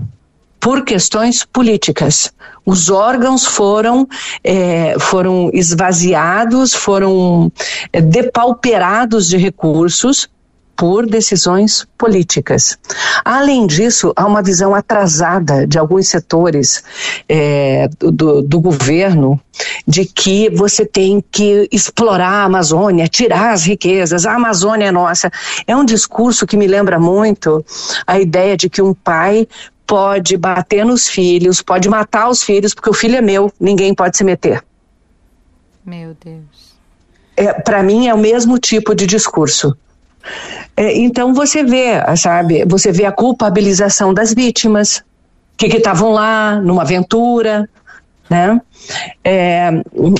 por 0.59 0.83
questões 0.85 1.43
políticas. 1.43 2.31
Os 2.65 2.89
órgãos 2.89 3.45
foram, 3.45 4.07
é, 4.43 4.95
foram 4.97 5.49
esvaziados, 5.53 6.73
foram 6.73 7.51
é, 7.91 7.99
depauperados 7.99 9.27
de 9.27 9.37
recursos 9.37 10.29
por 10.75 11.05
decisões 11.05 11.87
políticas. 11.97 12.77
Além 13.23 13.67
disso, 13.67 14.11
há 14.15 14.25
uma 14.25 14.41
visão 14.41 14.73
atrasada 14.73 15.67
de 15.67 15.77
alguns 15.77 16.07
setores 16.07 16.83
é, 17.29 17.87
do, 17.99 18.41
do, 18.41 18.59
governo 18.59 19.39
de 19.87 20.05
que 20.05 20.49
você 20.49 20.85
tem 20.85 21.23
que 21.31 21.67
explorar 21.71 22.41
a 22.41 22.43
Amazônia, 22.45 23.07
tirar 23.07 23.53
as 23.53 23.65
riquezas, 23.65 24.25
a 24.25 24.35
Amazônia 24.35 24.87
é 24.87 24.91
nossa. 24.91 25.31
É 25.67 25.75
um 25.75 25.85
discurso 25.85 26.45
que 26.45 26.57
me 26.57 26.67
lembra 26.67 26.99
muito 26.99 27.63
a 28.05 28.19
ideia 28.19 28.57
de 28.57 28.69
que 28.69 28.81
um 28.81 28.93
pai 28.93 29.47
pode 29.85 30.35
bater 30.37 30.85
nos 30.85 31.07
filhos, 31.07 31.61
pode 31.61 31.87
matar 31.87 32.29
os 32.29 32.41
filhos, 32.41 32.73
porque 32.73 32.89
o 32.89 32.93
filho 32.93 33.15
é 33.15 33.21
meu, 33.21 33.51
ninguém 33.59 33.93
pode 33.93 34.17
se 34.17 34.23
meter. 34.23 34.63
Meu 35.85 36.15
Deus. 36.23 36.73
É, 37.35 37.53
Para 37.53 37.83
mim 37.83 38.07
é 38.07 38.13
o 38.13 38.17
mesmo 38.17 38.57
tipo 38.57 38.95
de 38.95 39.05
discurso. 39.05 39.75
É, 40.75 40.97
então 40.97 41.33
você 41.33 41.63
vê, 41.63 42.01
sabe, 42.17 42.65
você 42.65 42.91
vê 42.91 43.05
a 43.05 43.11
culpabilização 43.11 44.13
das 44.13 44.33
vítimas 44.33 45.03
que 45.55 45.67
estavam 45.67 46.11
lá 46.11 46.59
numa 46.59 46.81
aventura, 46.81 47.69
né? 48.33 48.61
É, 49.23 49.69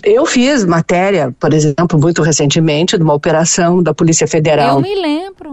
eu 0.04 0.26
fiz 0.26 0.64
matéria, 0.64 1.34
por 1.40 1.54
exemplo, 1.54 2.00
muito 2.00 2.22
recentemente, 2.22 2.98
de 2.98 3.04
uma 3.04 3.14
operação 3.14 3.82
da 3.82 3.94
Polícia 3.94 4.28
Federal. 4.28 4.78
Eu 4.78 4.82
me 4.82 4.96
lembro. 4.96 5.52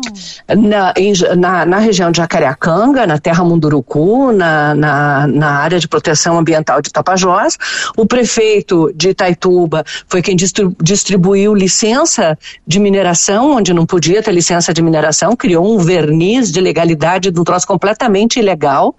Na, 0.49 0.93
em, 0.97 1.13
na, 1.37 1.65
na, 1.65 1.79
região 1.79 2.11
de 2.11 2.19
Jacareacanga, 2.19 3.07
na 3.07 3.19
Terra 3.19 3.43
Munduruku, 3.43 4.33
na, 4.33 4.75
na, 4.75 5.27
na, 5.27 5.51
área 5.51 5.81
de 5.81 5.89
proteção 5.89 6.39
ambiental 6.39 6.81
de 6.81 6.91
Tapajós. 6.93 7.57
O 7.97 8.07
prefeito 8.07 8.93
de 8.95 9.11
Itaituba 9.11 9.85
foi 10.07 10.23
quem 10.23 10.37
distribuiu 10.37 11.55
licença 11.55 12.39
de 12.67 12.79
mineração, 12.79 13.57
onde 13.57 13.73
não 13.73 13.87
podia 13.87 14.23
ter 14.23 14.33
licença 14.33 14.73
de 14.73 14.83
mineração, 14.83 15.35
criou 15.35 15.75
um 15.75 15.79
verniz 15.79 16.53
de 16.53 16.61
legalidade 16.61 17.31
de 17.31 17.41
um 17.41 17.45
troço 17.45 17.67
completamente 17.67 18.39
ilegal 18.39 18.95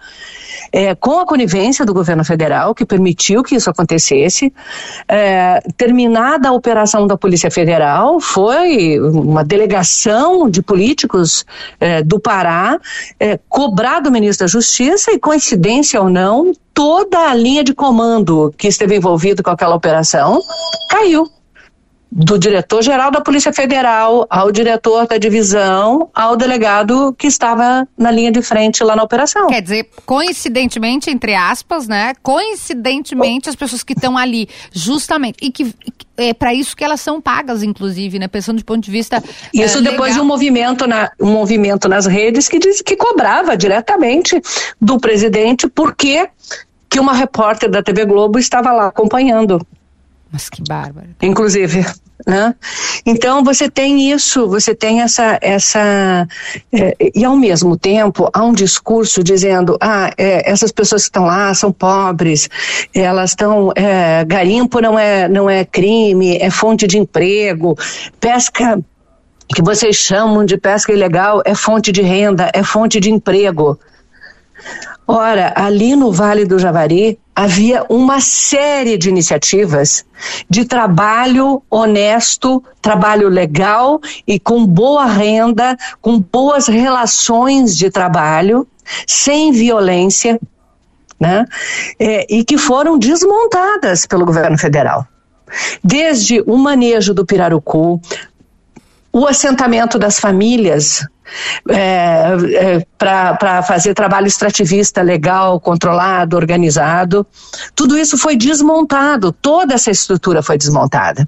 é, 0.72 0.96
com 0.96 1.20
a 1.20 1.26
conivência 1.26 1.86
do 1.86 1.94
governo 1.94 2.24
federal, 2.24 2.74
que 2.74 2.86
permitiu 2.86 3.44
que 3.44 3.51
isso 3.56 3.70
acontecesse. 3.70 4.54
É, 5.08 5.62
terminada 5.78 6.50
a 6.50 6.52
operação 6.52 7.08
da 7.08 7.18
Polícia 7.18 7.52
Federal, 7.52 8.20
foi 8.20 9.00
uma 9.00 9.44
delegação 9.44 10.50
de 10.50 10.62
políticos 10.62 11.46
é, 11.80 12.04
do 12.04 12.20
Pará 12.20 12.80
é, 13.20 13.40
cobrar 13.50 14.00
do 14.00 14.12
ministro 14.12 14.46
da 14.46 14.52
Justiça 14.52 15.12
e, 15.12 15.20
coincidência 15.20 16.02
ou 16.02 16.10
não, 16.10 16.52
toda 16.74 17.30
a 17.30 17.34
linha 17.36 17.64
de 17.64 17.74
comando 17.74 18.54
que 18.58 18.68
esteve 18.68 18.96
envolvido 18.96 19.44
com 19.44 19.50
aquela 19.50 19.76
operação 19.76 20.40
caiu 20.90 21.28
do 22.12 22.38
diretor-geral 22.38 23.10
da 23.10 23.22
Polícia 23.22 23.54
Federal 23.54 24.28
ao 24.30 24.52
diretor 24.52 25.08
da 25.08 25.18
divisão, 25.18 26.10
ao 26.14 26.36
delegado 26.36 27.16
que 27.18 27.26
estava 27.26 27.88
na 27.98 28.12
linha 28.12 28.32
de 28.32 28.42
frente 28.42 28.84
lá 28.84 28.98
na 28.98 29.04
operação. 29.04 29.48
Quer 29.48 29.62
dizer, 29.62 29.90
coincidentemente, 30.06 31.10
entre 31.10 31.34
aspas, 31.34 31.88
né? 31.88 32.14
Coincidentemente, 32.22 33.50
as 33.50 33.56
pessoas 33.56 33.82
que 33.82 33.94
estão 33.94 34.18
ali, 34.18 34.50
justamente, 34.74 35.38
e 35.42 35.50
que 35.50 35.74
é 36.18 36.34
para 36.34 36.54
isso 36.54 36.76
que 36.76 36.84
elas 36.84 37.00
são 37.00 37.22
pagas, 37.22 37.64
inclusive, 37.64 38.20
né? 38.20 38.28
Pensando 38.28 38.58
do 38.58 38.66
ponto 38.66 38.84
de 38.84 38.92
vista. 38.92 39.24
Isso 39.54 39.78
é, 39.78 39.82
depois 39.82 40.12
legal. 40.12 40.16
de 40.16 40.20
um 40.20 40.26
movimento, 40.26 40.86
na, 40.86 41.10
um 41.20 41.32
movimento 41.32 41.88
nas 41.88 42.06
redes 42.06 42.50
que 42.50 42.60
diz 42.60 42.82
que 42.82 42.98
cobrava 42.98 43.56
diretamente 43.56 44.42
do 44.82 45.00
presidente 45.00 45.68
porque 45.70 46.28
que 46.90 47.00
uma 47.00 47.14
repórter 47.14 47.70
da 47.70 47.82
TV 47.82 48.04
Globo 48.04 48.38
estava 48.38 48.74
lá 48.74 48.88
acompanhando. 48.88 49.66
Mas 50.30 50.50
que 50.50 50.62
bárbaro. 50.62 51.10
Inclusive. 51.22 51.86
Né? 52.26 52.54
Então 53.06 53.44
você 53.44 53.70
tem 53.70 54.12
isso, 54.12 54.48
você 54.48 54.76
tem 54.76 55.02
essa, 55.02 55.40
essa 55.42 56.28
é, 56.72 56.96
e 57.16 57.26
ao 57.26 57.36
mesmo 57.36 57.78
tempo 57.78 58.30
há 58.32 58.44
um 58.44 58.54
discurso 58.54 59.24
dizendo, 59.24 59.78
ah, 59.82 60.12
é, 60.18 60.50
essas 60.50 60.72
pessoas 60.72 61.04
que 61.04 61.10
estão 61.10 61.26
lá 61.26 61.54
são 61.54 61.72
pobres, 61.72 62.50
elas 62.94 63.32
estão, 63.32 63.72
é, 63.76 64.24
garimpo 64.26 64.80
não 64.80 64.98
é, 64.98 65.28
não 65.28 65.50
é 65.50 65.66
crime, 65.66 66.38
é 66.38 66.50
fonte 66.50 66.86
de 66.86 66.98
emprego, 66.98 67.76
pesca 68.20 68.80
que 69.54 69.62
vocês 69.62 69.98
chamam 69.98 70.46
de 70.46 70.58
pesca 70.58 70.94
ilegal 70.94 71.42
é 71.46 71.54
fonte 71.54 71.92
de 71.92 72.02
renda, 72.02 72.50
é 72.54 72.64
fonte 72.64 73.00
de 73.00 73.12
emprego. 73.12 73.78
Ora, 75.14 75.52
ali 75.58 75.94
no 75.94 76.10
Vale 76.10 76.46
do 76.46 76.58
Javari 76.58 77.20
havia 77.36 77.84
uma 77.90 78.22
série 78.22 78.98
de 78.98 79.10
iniciativas 79.10 80.06
de 80.50 80.64
trabalho 80.64 81.62
honesto, 81.70 82.64
trabalho 82.82 83.28
legal 83.28 84.00
e 84.26 84.40
com 84.40 84.66
boa 84.66 85.06
renda, 85.06 85.76
com 86.02 86.18
boas 86.18 86.68
relações 86.68 87.76
de 87.76 87.90
trabalho, 87.90 88.66
sem 89.06 89.52
violência, 89.52 90.40
né? 91.20 91.46
É, 92.00 92.26
e 92.34 92.46
que 92.46 92.58
foram 92.58 92.98
desmontadas 92.98 94.06
pelo 94.06 94.26
governo 94.26 94.58
federal. 94.58 95.06
Desde 95.84 96.42
o 96.48 96.56
manejo 96.56 97.14
do 97.14 97.26
pirarucu, 97.26 98.00
o 99.12 99.28
assentamento 99.28 100.00
das 100.00 100.22
famílias 100.22 101.06
é, 101.70 101.76
é, 101.76 102.86
para 102.98 103.64
fazer 103.64 103.94
trabalho 103.94 104.28
extrativista 104.28 105.02
legal, 105.02 105.60
controlado, 105.60 106.36
organizado. 106.36 107.26
Tudo 107.76 107.98
isso 107.98 108.18
foi 108.18 108.36
desmontado, 108.36 109.32
toda 109.32 109.74
essa 109.74 109.92
estrutura 109.92 110.42
foi 110.42 110.58
desmontada. 110.58 111.28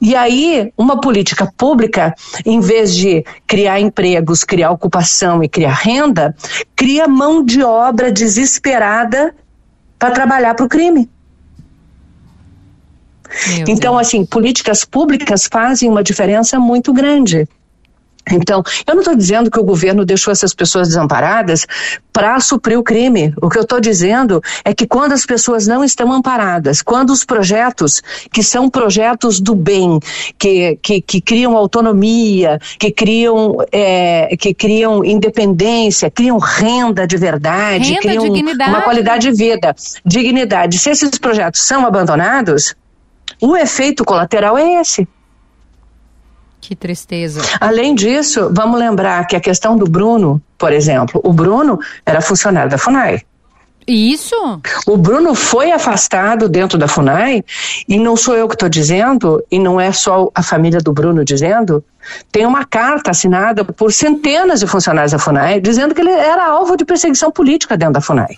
E 0.00 0.14
aí, 0.14 0.72
uma 0.78 1.00
política 1.00 1.50
pública, 1.56 2.14
em 2.46 2.60
vez 2.60 2.94
de 2.94 3.24
criar 3.46 3.80
empregos, 3.80 4.44
criar 4.44 4.70
ocupação 4.70 5.42
e 5.42 5.48
criar 5.48 5.74
renda, 5.74 6.36
cria 6.76 7.08
mão 7.08 7.44
de 7.44 7.62
obra 7.64 8.12
desesperada 8.12 9.34
para 9.98 10.12
trabalhar 10.12 10.54
para 10.54 10.66
o 10.66 10.68
crime. 10.68 11.10
Meu 13.48 13.64
então, 13.68 13.94
Deus. 13.94 14.06
assim, 14.06 14.24
políticas 14.24 14.84
públicas 14.84 15.48
fazem 15.50 15.88
uma 15.90 16.02
diferença 16.02 16.58
muito 16.60 16.92
grande. 16.92 17.46
Então, 18.30 18.62
eu 18.86 18.94
não 18.94 19.00
estou 19.00 19.14
dizendo 19.14 19.50
que 19.50 19.58
o 19.58 19.64
governo 19.64 20.04
deixou 20.04 20.32
essas 20.32 20.54
pessoas 20.54 20.88
desamparadas 20.88 21.66
para 22.12 22.40
suprir 22.40 22.78
o 22.78 22.82
crime. 22.82 23.32
O 23.40 23.48
que 23.48 23.58
eu 23.58 23.62
estou 23.62 23.80
dizendo 23.80 24.42
é 24.64 24.74
que 24.74 24.86
quando 24.86 25.12
as 25.12 25.24
pessoas 25.24 25.66
não 25.66 25.84
estão 25.84 26.12
amparadas, 26.12 26.82
quando 26.82 27.10
os 27.10 27.24
projetos, 27.24 28.02
que 28.32 28.42
são 28.42 28.68
projetos 28.68 29.40
do 29.40 29.54
bem, 29.54 30.00
que, 30.38 30.76
que, 30.82 31.00
que 31.00 31.20
criam 31.20 31.56
autonomia, 31.56 32.58
que 32.78 32.90
criam, 32.90 33.56
é, 33.70 34.36
que 34.36 34.52
criam 34.52 35.04
independência, 35.04 36.10
criam 36.10 36.38
renda 36.38 37.06
de 37.06 37.16
verdade, 37.16 37.90
renda, 37.90 38.00
criam 38.00 38.24
dignidade. 38.24 38.70
uma 38.70 38.82
qualidade 38.82 39.30
de 39.30 39.36
vida, 39.36 39.74
dignidade. 40.04 40.78
Se 40.78 40.90
esses 40.90 41.10
projetos 41.18 41.62
são 41.62 41.86
abandonados, 41.86 42.74
o 43.40 43.56
efeito 43.56 44.04
colateral 44.04 44.58
é 44.58 44.80
esse. 44.80 45.06
Que 46.68 46.76
tristeza. 46.76 47.40
Além 47.58 47.94
disso, 47.94 48.50
vamos 48.52 48.78
lembrar 48.78 49.26
que 49.26 49.34
a 49.34 49.40
questão 49.40 49.74
do 49.74 49.86
Bruno, 49.86 50.38
por 50.58 50.70
exemplo, 50.70 51.18
o 51.24 51.32
Bruno 51.32 51.78
era 52.04 52.20
funcionário 52.20 52.70
da 52.70 52.76
FUNAI. 52.76 53.22
Isso? 53.86 54.36
O 54.86 54.98
Bruno 54.98 55.34
foi 55.34 55.72
afastado 55.72 56.46
dentro 56.46 56.76
da 56.76 56.86
FUNAI 56.86 57.42
e 57.88 57.98
não 57.98 58.18
sou 58.18 58.36
eu 58.36 58.46
que 58.46 58.54
estou 58.54 58.68
dizendo, 58.68 59.42
e 59.50 59.58
não 59.58 59.80
é 59.80 59.90
só 59.92 60.30
a 60.34 60.42
família 60.42 60.78
do 60.78 60.92
Bruno 60.92 61.24
dizendo. 61.24 61.82
Tem 62.30 62.44
uma 62.44 62.66
carta 62.66 63.12
assinada 63.12 63.64
por 63.64 63.90
centenas 63.90 64.60
de 64.60 64.66
funcionários 64.66 65.12
da 65.12 65.18
FUNAI 65.18 65.62
dizendo 65.62 65.94
que 65.94 66.02
ele 66.02 66.10
era 66.10 66.48
alvo 66.48 66.76
de 66.76 66.84
perseguição 66.84 67.30
política 67.30 67.78
dentro 67.78 67.94
da 67.94 68.02
FUNAI. 68.02 68.36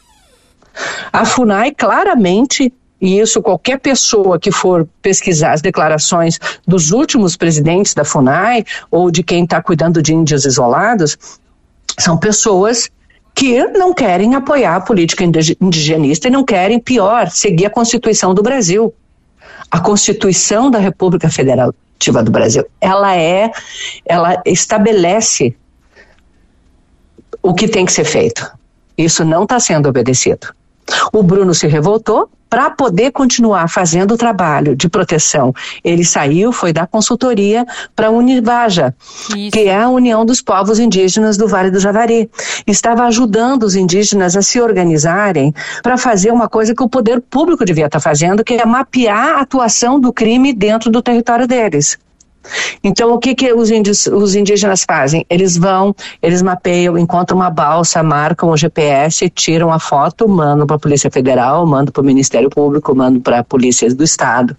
A 1.12 1.24
FUNAI 1.24 1.72
claramente 1.72 2.72
e 3.00 3.18
isso 3.18 3.40
qualquer 3.40 3.78
pessoa 3.78 4.38
que 4.38 4.52
for 4.52 4.86
pesquisar 5.00 5.52
as 5.52 5.62
declarações 5.62 6.38
dos 6.66 6.90
últimos 6.90 7.36
presidentes 7.36 7.94
da 7.94 8.04
FUNAI 8.04 8.64
ou 8.90 9.10
de 9.10 9.22
quem 9.22 9.44
está 9.44 9.62
cuidando 9.62 10.02
de 10.02 10.12
índios 10.12 10.44
isolados, 10.44 11.16
são 11.98 12.18
pessoas 12.18 12.90
que 13.34 13.64
não 13.68 13.94
querem 13.94 14.34
apoiar 14.34 14.76
a 14.76 14.80
política 14.80 15.24
indigenista 15.24 16.28
e 16.28 16.30
não 16.30 16.44
querem, 16.44 16.78
pior, 16.78 17.30
seguir 17.30 17.66
a 17.66 17.70
Constituição 17.70 18.34
do 18.34 18.42
Brasil. 18.42 18.92
A 19.70 19.80
Constituição 19.80 20.70
da 20.70 20.78
República 20.78 21.30
Federativa 21.30 22.22
do 22.22 22.30
Brasil, 22.30 22.66
ela 22.80 23.16
é, 23.16 23.50
ela 24.04 24.42
estabelece 24.44 25.56
o 27.42 27.54
que 27.54 27.68
tem 27.68 27.86
que 27.86 27.92
ser 27.92 28.04
feito. 28.04 28.50
Isso 28.98 29.24
não 29.24 29.44
está 29.44 29.58
sendo 29.58 29.88
obedecido. 29.88 30.48
O 31.12 31.22
Bruno 31.22 31.54
se 31.54 31.66
revoltou, 31.66 32.28
para 32.50 32.68
poder 32.68 33.12
continuar 33.12 33.68
fazendo 33.68 34.14
o 34.14 34.16
trabalho 34.16 34.74
de 34.74 34.88
proteção. 34.88 35.54
Ele 35.84 36.04
saiu, 36.04 36.52
foi 36.52 36.72
dar 36.72 36.88
consultoria 36.88 37.64
para 37.94 38.08
a 38.08 38.10
Univaja, 38.10 38.92
Isso. 39.36 39.52
que 39.52 39.68
é 39.68 39.80
a 39.80 39.88
União 39.88 40.26
dos 40.26 40.42
Povos 40.42 40.80
Indígenas 40.80 41.36
do 41.36 41.46
Vale 41.46 41.70
do 41.70 41.78
Javari. 41.78 42.28
Estava 42.66 43.04
ajudando 43.04 43.62
os 43.62 43.76
indígenas 43.76 44.36
a 44.36 44.42
se 44.42 44.60
organizarem 44.60 45.54
para 45.80 45.96
fazer 45.96 46.32
uma 46.32 46.48
coisa 46.48 46.74
que 46.74 46.82
o 46.82 46.88
poder 46.88 47.20
público 47.20 47.64
devia 47.64 47.86
estar 47.86 48.00
tá 48.00 48.02
fazendo, 48.02 48.42
que 48.42 48.54
é 48.54 48.66
mapear 48.66 49.36
a 49.36 49.40
atuação 49.42 50.00
do 50.00 50.12
crime 50.12 50.52
dentro 50.52 50.90
do 50.90 51.00
território 51.00 51.46
deles. 51.46 51.96
Então, 52.82 53.12
o 53.12 53.18
que, 53.18 53.34
que 53.34 53.52
os, 53.52 53.70
os 54.06 54.34
indígenas 54.34 54.84
fazem? 54.84 55.24
Eles 55.28 55.56
vão, 55.56 55.94
eles 56.22 56.40
mapeiam, 56.42 56.96
encontram 56.96 57.36
uma 57.36 57.50
balsa, 57.50 58.02
marcam 58.02 58.50
o 58.50 58.56
GPS, 58.56 59.28
tiram 59.28 59.70
a 59.72 59.78
foto, 59.78 60.28
mandam 60.28 60.66
para 60.66 60.76
a 60.76 60.78
Polícia 60.78 61.10
Federal, 61.10 61.66
mandam 61.66 61.92
para 61.92 62.00
o 62.00 62.04
Ministério 62.04 62.48
Público, 62.48 62.94
mandam 62.94 63.20
para 63.20 63.40
a 63.40 63.44
Polícia 63.44 63.92
do 63.94 64.02
Estado. 64.02 64.56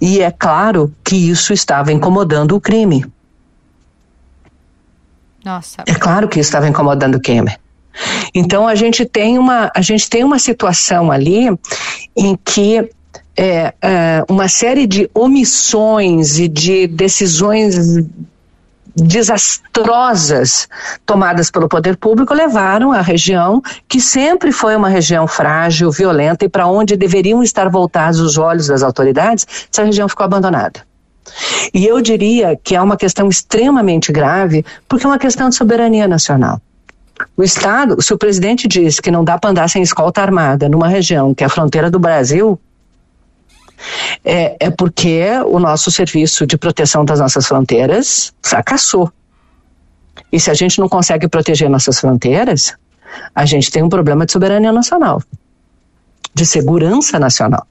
E 0.00 0.20
é 0.20 0.30
claro 0.30 0.92
que 1.04 1.16
isso 1.16 1.52
estava 1.52 1.92
incomodando 1.92 2.56
o 2.56 2.60
crime. 2.60 3.04
Nossa. 5.44 5.84
É 5.86 5.94
claro 5.94 6.26
que 6.26 6.40
isso 6.40 6.48
estava 6.48 6.66
incomodando 6.66 7.16
o 7.16 7.20
crime. 7.20 7.54
Então 8.34 8.66
a 8.66 8.74
gente 8.74 9.04
tem 9.04 9.38
uma 9.38 9.70
a 9.74 9.80
gente 9.80 10.08
tem 10.10 10.24
uma 10.24 10.38
situação 10.38 11.12
ali 11.12 11.46
em 12.16 12.36
que 12.36 12.90
é, 13.36 13.74
é, 13.82 14.24
uma 14.28 14.48
série 14.48 14.86
de 14.86 15.10
omissões 15.14 16.38
e 16.38 16.48
de 16.48 16.86
decisões 16.86 17.76
desastrosas 18.96 20.68
tomadas 21.04 21.50
pelo 21.50 21.68
poder 21.68 21.96
público 21.96 22.32
levaram 22.32 22.92
a 22.92 23.00
região, 23.00 23.60
que 23.88 24.00
sempre 24.00 24.52
foi 24.52 24.76
uma 24.76 24.88
região 24.88 25.26
frágil, 25.26 25.90
violenta 25.90 26.44
e 26.44 26.48
para 26.48 26.66
onde 26.66 26.96
deveriam 26.96 27.42
estar 27.42 27.68
voltados 27.68 28.20
os 28.20 28.38
olhos 28.38 28.68
das 28.68 28.82
autoridades, 28.82 29.46
essa 29.72 29.84
região 29.84 30.08
ficou 30.08 30.24
abandonada. 30.24 30.80
E 31.72 31.86
eu 31.86 32.00
diria 32.00 32.56
que 32.62 32.76
é 32.76 32.80
uma 32.80 32.96
questão 32.96 33.28
extremamente 33.28 34.12
grave, 34.12 34.64
porque 34.88 35.06
é 35.06 35.08
uma 35.08 35.18
questão 35.18 35.48
de 35.48 35.56
soberania 35.56 36.06
nacional. 36.06 36.60
O 37.36 37.42
Estado, 37.42 38.00
se 38.02 38.12
o 38.12 38.18
presidente 38.18 38.68
diz 38.68 39.00
que 39.00 39.10
não 39.10 39.24
dá 39.24 39.38
para 39.38 39.50
andar 39.50 39.68
sem 39.68 39.82
escolta 39.82 40.20
armada 40.20 40.68
numa 40.68 40.88
região 40.88 41.34
que 41.34 41.42
é 41.42 41.46
a 41.46 41.50
fronteira 41.50 41.90
do 41.90 41.98
Brasil, 41.98 42.60
é, 44.24 44.56
é 44.58 44.70
porque 44.70 45.28
o 45.46 45.58
nosso 45.58 45.90
serviço 45.90 46.46
de 46.46 46.56
proteção 46.56 47.04
das 47.04 47.20
nossas 47.20 47.46
fronteiras 47.46 48.32
fracassou. 48.42 49.12
E 50.32 50.40
se 50.40 50.50
a 50.50 50.54
gente 50.54 50.78
não 50.78 50.88
consegue 50.88 51.28
proteger 51.28 51.68
nossas 51.68 52.00
fronteiras, 52.00 52.74
a 53.34 53.44
gente 53.44 53.70
tem 53.70 53.82
um 53.82 53.88
problema 53.88 54.26
de 54.26 54.32
soberania 54.32 54.72
nacional, 54.72 55.22
de 56.34 56.44
segurança 56.44 57.18
nacional. 57.18 57.66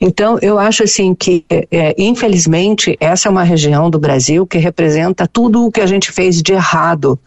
Então, 0.00 0.38
eu 0.40 0.58
acho 0.58 0.84
assim 0.84 1.14
que, 1.14 1.44
é, 1.50 1.94
infelizmente, 1.98 2.96
essa 3.00 3.28
é 3.28 3.30
uma 3.30 3.42
região 3.42 3.90
do 3.90 3.98
Brasil 3.98 4.46
que 4.46 4.56
representa 4.56 5.26
tudo 5.26 5.66
o 5.66 5.72
que 5.72 5.80
a 5.80 5.86
gente 5.86 6.10
fez 6.10 6.40
de 6.40 6.52
errado, 6.52 7.18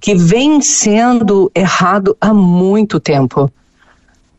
que 0.00 0.14
vem 0.14 0.60
sendo 0.60 1.50
errado 1.54 2.16
há 2.20 2.34
muito 2.34 3.00
tempo 3.00 3.50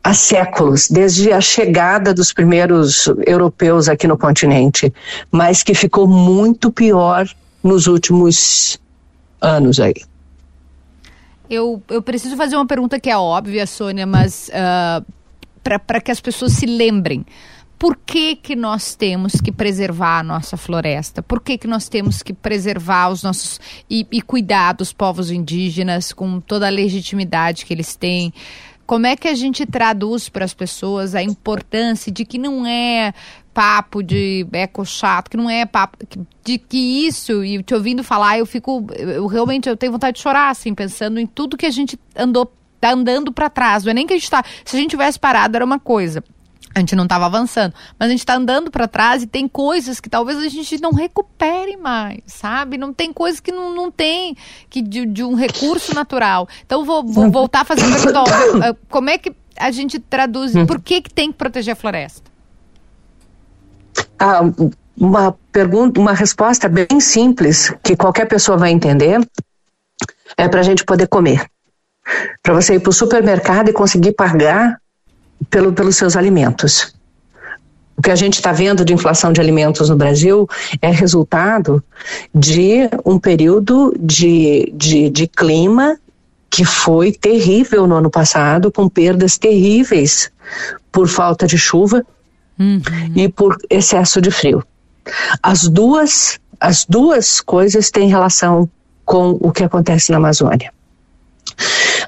há 0.08 0.14
séculos, 0.14 0.88
desde 0.88 1.30
a 1.32 1.40
chegada 1.40 2.14
dos 2.14 2.32
primeiros 2.32 3.08
europeus 3.26 3.90
aqui 3.90 4.06
no 4.06 4.16
continente, 4.16 4.90
mas 5.30 5.62
que 5.62 5.74
ficou 5.74 6.06
muito 6.06 6.72
pior 6.72 7.28
nos 7.62 7.86
últimos 7.86 8.80
anos 9.38 9.78
aí. 9.78 9.96
Eu, 11.50 11.82
eu 11.90 12.00
preciso 12.00 12.36
fazer 12.36 12.56
uma 12.56 12.66
pergunta 12.66 12.98
que 12.98 13.10
é 13.10 13.18
óbvia, 13.18 13.66
Sônia, 13.66 14.06
mas 14.06 14.48
uh, 14.48 15.04
para 15.62 16.00
que 16.00 16.10
as 16.10 16.20
pessoas 16.20 16.52
se 16.52 16.64
lembrem. 16.64 17.26
Por 17.78 17.94
que, 17.94 18.34
que 18.34 18.56
nós 18.56 18.94
temos 18.94 19.40
que 19.40 19.52
preservar 19.52 20.20
a 20.20 20.22
nossa 20.22 20.56
floresta? 20.56 21.22
Por 21.22 21.40
que, 21.40 21.58
que 21.58 21.68
nós 21.68 21.88
temos 21.88 22.22
que 22.22 22.32
preservar 22.32 23.10
os 23.10 23.22
nossos 23.22 23.60
e, 23.88 24.06
e 24.10 24.22
cuidar 24.22 24.72
dos 24.72 24.92
povos 24.92 25.30
indígenas 25.30 26.12
com 26.12 26.40
toda 26.40 26.66
a 26.66 26.70
legitimidade 26.70 27.66
que 27.66 27.74
eles 27.74 27.94
têm? 27.94 28.32
Como 28.88 29.06
é 29.06 29.14
que 29.14 29.28
a 29.28 29.34
gente 29.34 29.66
traduz 29.66 30.30
para 30.30 30.46
as 30.46 30.54
pessoas 30.54 31.14
a 31.14 31.22
importância 31.22 32.10
de 32.10 32.24
que 32.24 32.38
não 32.38 32.66
é 32.66 33.12
papo 33.52 34.02
de 34.02 34.46
eco 34.50 34.82
chato, 34.82 35.28
que 35.28 35.36
não 35.36 35.50
é 35.50 35.66
papo 35.66 35.98
de 36.42 36.56
que 36.56 37.06
isso 37.06 37.44
e 37.44 37.62
te 37.62 37.74
ouvindo 37.74 38.02
falar, 38.02 38.38
eu 38.38 38.46
fico 38.46 38.86
eu 38.96 39.26
realmente 39.26 39.68
eu 39.68 39.76
tenho 39.76 39.92
vontade 39.92 40.16
de 40.16 40.22
chorar 40.22 40.48
assim, 40.48 40.74
pensando 40.74 41.20
em 41.20 41.26
tudo 41.26 41.54
que 41.54 41.66
a 41.66 41.70
gente 41.70 42.00
andou 42.16 42.50
tá 42.80 42.92
andando 42.92 43.30
para 43.30 43.50
trás. 43.50 43.84
Não 43.84 43.90
é 43.90 43.94
nem 43.94 44.06
que 44.06 44.14
a 44.14 44.16
gente 44.16 44.30
tá, 44.30 44.42
se 44.64 44.74
a 44.74 44.80
gente 44.80 44.88
tivesse 44.88 45.20
parado 45.20 45.54
era 45.54 45.64
uma 45.66 45.78
coisa 45.78 46.24
a 46.78 46.80
gente 46.80 46.96
não 46.96 47.04
estava 47.04 47.26
avançando, 47.26 47.74
mas 47.98 48.08
a 48.08 48.10
gente 48.10 48.20
está 48.20 48.34
andando 48.34 48.70
para 48.70 48.88
trás 48.88 49.22
e 49.22 49.26
tem 49.26 49.46
coisas 49.46 50.00
que 50.00 50.08
talvez 50.08 50.38
a 50.38 50.48
gente 50.48 50.80
não 50.80 50.92
recupere 50.92 51.76
mais, 51.76 52.20
sabe? 52.26 52.78
Não 52.78 52.92
tem 52.92 53.12
coisas 53.12 53.40
que 53.40 53.52
não, 53.52 53.74
não 53.74 53.90
tem 53.90 54.36
que 54.70 54.80
de, 54.80 55.04
de 55.06 55.24
um 55.24 55.34
recurso 55.34 55.94
natural. 55.94 56.48
Então 56.64 56.84
vou, 56.84 57.04
vou 57.04 57.30
voltar 57.30 57.62
a 57.62 57.64
fazer 57.64 57.82
a 57.82 57.88
pergunta: 57.88 58.68
eh, 58.68 58.76
como 58.88 59.10
é 59.10 59.18
que 59.18 59.32
a 59.56 59.70
gente 59.70 59.98
traduz? 59.98 60.52
Por 60.66 60.80
que 60.80 61.02
que 61.02 61.12
tem 61.12 61.30
que 61.30 61.38
proteger 61.38 61.72
a 61.72 61.76
floresta? 61.76 62.30
Ah, 64.18 64.40
uma 64.96 65.36
pergunta, 65.52 66.00
uma 66.00 66.12
resposta 66.12 66.68
bem 66.68 67.00
simples 67.00 67.74
que 67.82 67.96
qualquer 67.96 68.26
pessoa 68.26 68.56
vai 68.56 68.70
entender 68.70 69.20
é 70.36 70.48
para 70.48 70.60
a 70.60 70.62
gente 70.62 70.84
poder 70.84 71.08
comer. 71.08 71.46
para 72.42 72.54
você 72.54 72.74
ir 72.74 72.80
para 72.80 72.90
o 72.90 72.92
supermercado 72.92 73.68
e 73.68 73.72
conseguir 73.72 74.12
pagar 74.12 74.80
pelo, 75.50 75.72
pelos 75.72 75.96
seus 75.96 76.16
alimentos. 76.16 76.94
O 77.96 78.02
que 78.02 78.10
a 78.12 78.16
gente 78.16 78.34
está 78.34 78.52
vendo 78.52 78.84
de 78.84 78.94
inflação 78.94 79.32
de 79.32 79.40
alimentos 79.40 79.88
no 79.88 79.96
Brasil 79.96 80.48
é 80.80 80.90
resultado 80.90 81.82
de 82.32 82.88
um 83.04 83.18
período 83.18 83.92
de, 83.98 84.72
de, 84.74 85.10
de 85.10 85.26
clima 85.26 85.98
que 86.48 86.64
foi 86.64 87.12
terrível 87.12 87.86
no 87.86 87.96
ano 87.96 88.10
passado, 88.10 88.70
com 88.70 88.88
perdas 88.88 89.36
terríveis 89.36 90.30
por 90.92 91.08
falta 91.08 91.46
de 91.46 91.58
chuva 91.58 92.04
uhum. 92.58 92.80
e 93.14 93.28
por 93.28 93.56
excesso 93.68 94.20
de 94.20 94.30
frio. 94.30 94.62
As 95.42 95.68
duas, 95.68 96.38
as 96.60 96.84
duas 96.84 97.40
coisas 97.40 97.90
têm 97.90 98.08
relação 98.08 98.68
com 99.04 99.38
o 99.40 99.50
que 99.50 99.64
acontece 99.64 100.12
na 100.12 100.18
Amazônia. 100.18 100.72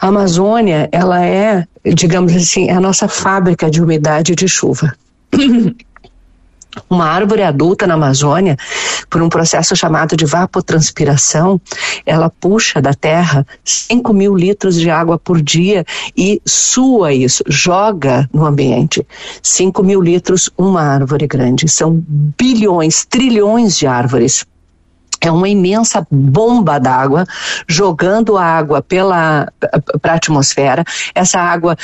A 0.01 0.09
Amazônia, 0.09 0.89
ela 0.91 1.23
é, 1.25 1.67
digamos 1.85 2.35
assim, 2.35 2.71
a 2.71 2.81
nossa 2.81 3.07
fábrica 3.07 3.71
de 3.71 3.83
umidade 3.83 4.33
e 4.33 4.35
de 4.35 4.49
chuva. 4.49 4.95
Uma 6.89 7.07
árvore 7.07 7.43
adulta 7.43 7.87
na 7.87 7.95
Amazônia, 7.95 8.57
por 9.11 9.21
um 9.21 9.29
processo 9.29 9.75
chamado 9.75 10.17
de 10.17 10.25
vapotranspiração, 10.25 11.61
ela 12.07 12.31
puxa 12.31 12.81
da 12.81 12.95
terra 12.95 13.45
5 13.65 14.13
mil 14.13 14.37
litros 14.37 14.77
de 14.77 14.89
água 14.89 15.19
por 15.19 15.43
dia 15.43 15.85
e 16.17 16.41
sua 16.47 17.13
isso, 17.13 17.43
joga 17.49 18.29
no 18.33 18.47
ambiente. 18.47 19.05
5 19.43 19.83
mil 19.83 20.01
litros, 20.01 20.49
uma 20.57 20.81
árvore 20.81 21.27
grande. 21.27 21.69
São 21.69 22.03
bilhões, 22.07 23.05
trilhões 23.05 23.77
de 23.77 23.89
árvores 23.89 24.47
é 25.21 25.31
uma 25.31 25.49
imensa 25.49 26.07
bomba 26.11 26.79
d'água 26.79 27.27
jogando 27.69 28.39
água 28.39 28.83
pela 28.83 29.53
para 30.01 30.13
a 30.13 30.17
atmosfera. 30.17 30.85
Essa 31.15 31.39
água, 31.39 31.77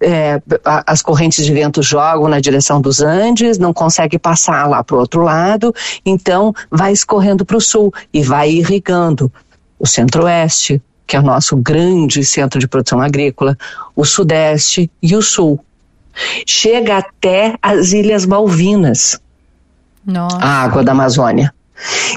é, 0.00 0.40
as 0.86 1.00
correntes 1.00 1.44
de 1.44 1.52
vento 1.52 1.82
jogam 1.82 2.28
na 2.28 2.40
direção 2.40 2.80
dos 2.80 3.00
Andes, 3.00 3.58
não 3.58 3.72
consegue 3.72 4.18
passar 4.18 4.68
lá 4.68 4.84
para 4.84 4.96
o 4.96 4.98
outro 4.98 5.22
lado, 5.22 5.74
então 6.04 6.54
vai 6.70 6.92
escorrendo 6.92 7.44
para 7.44 7.56
o 7.56 7.60
sul 7.60 7.92
e 8.12 8.22
vai 8.22 8.50
irrigando 8.50 9.32
o 9.78 9.86
centro-oeste, 9.86 10.80
que 11.06 11.16
é 11.16 11.20
o 11.20 11.22
nosso 11.22 11.56
grande 11.56 12.24
centro 12.24 12.58
de 12.58 12.68
produção 12.68 13.00
agrícola, 13.00 13.56
o 13.94 14.04
sudeste 14.04 14.90
e 15.02 15.16
o 15.16 15.22
sul. 15.22 15.62
Chega 16.46 16.98
até 16.98 17.56
as 17.60 17.92
Ilhas 17.92 18.24
Malvinas. 18.24 19.20
Nossa. 20.06 20.36
A 20.36 20.62
água 20.62 20.84
da 20.84 20.92
Amazônia. 20.92 21.52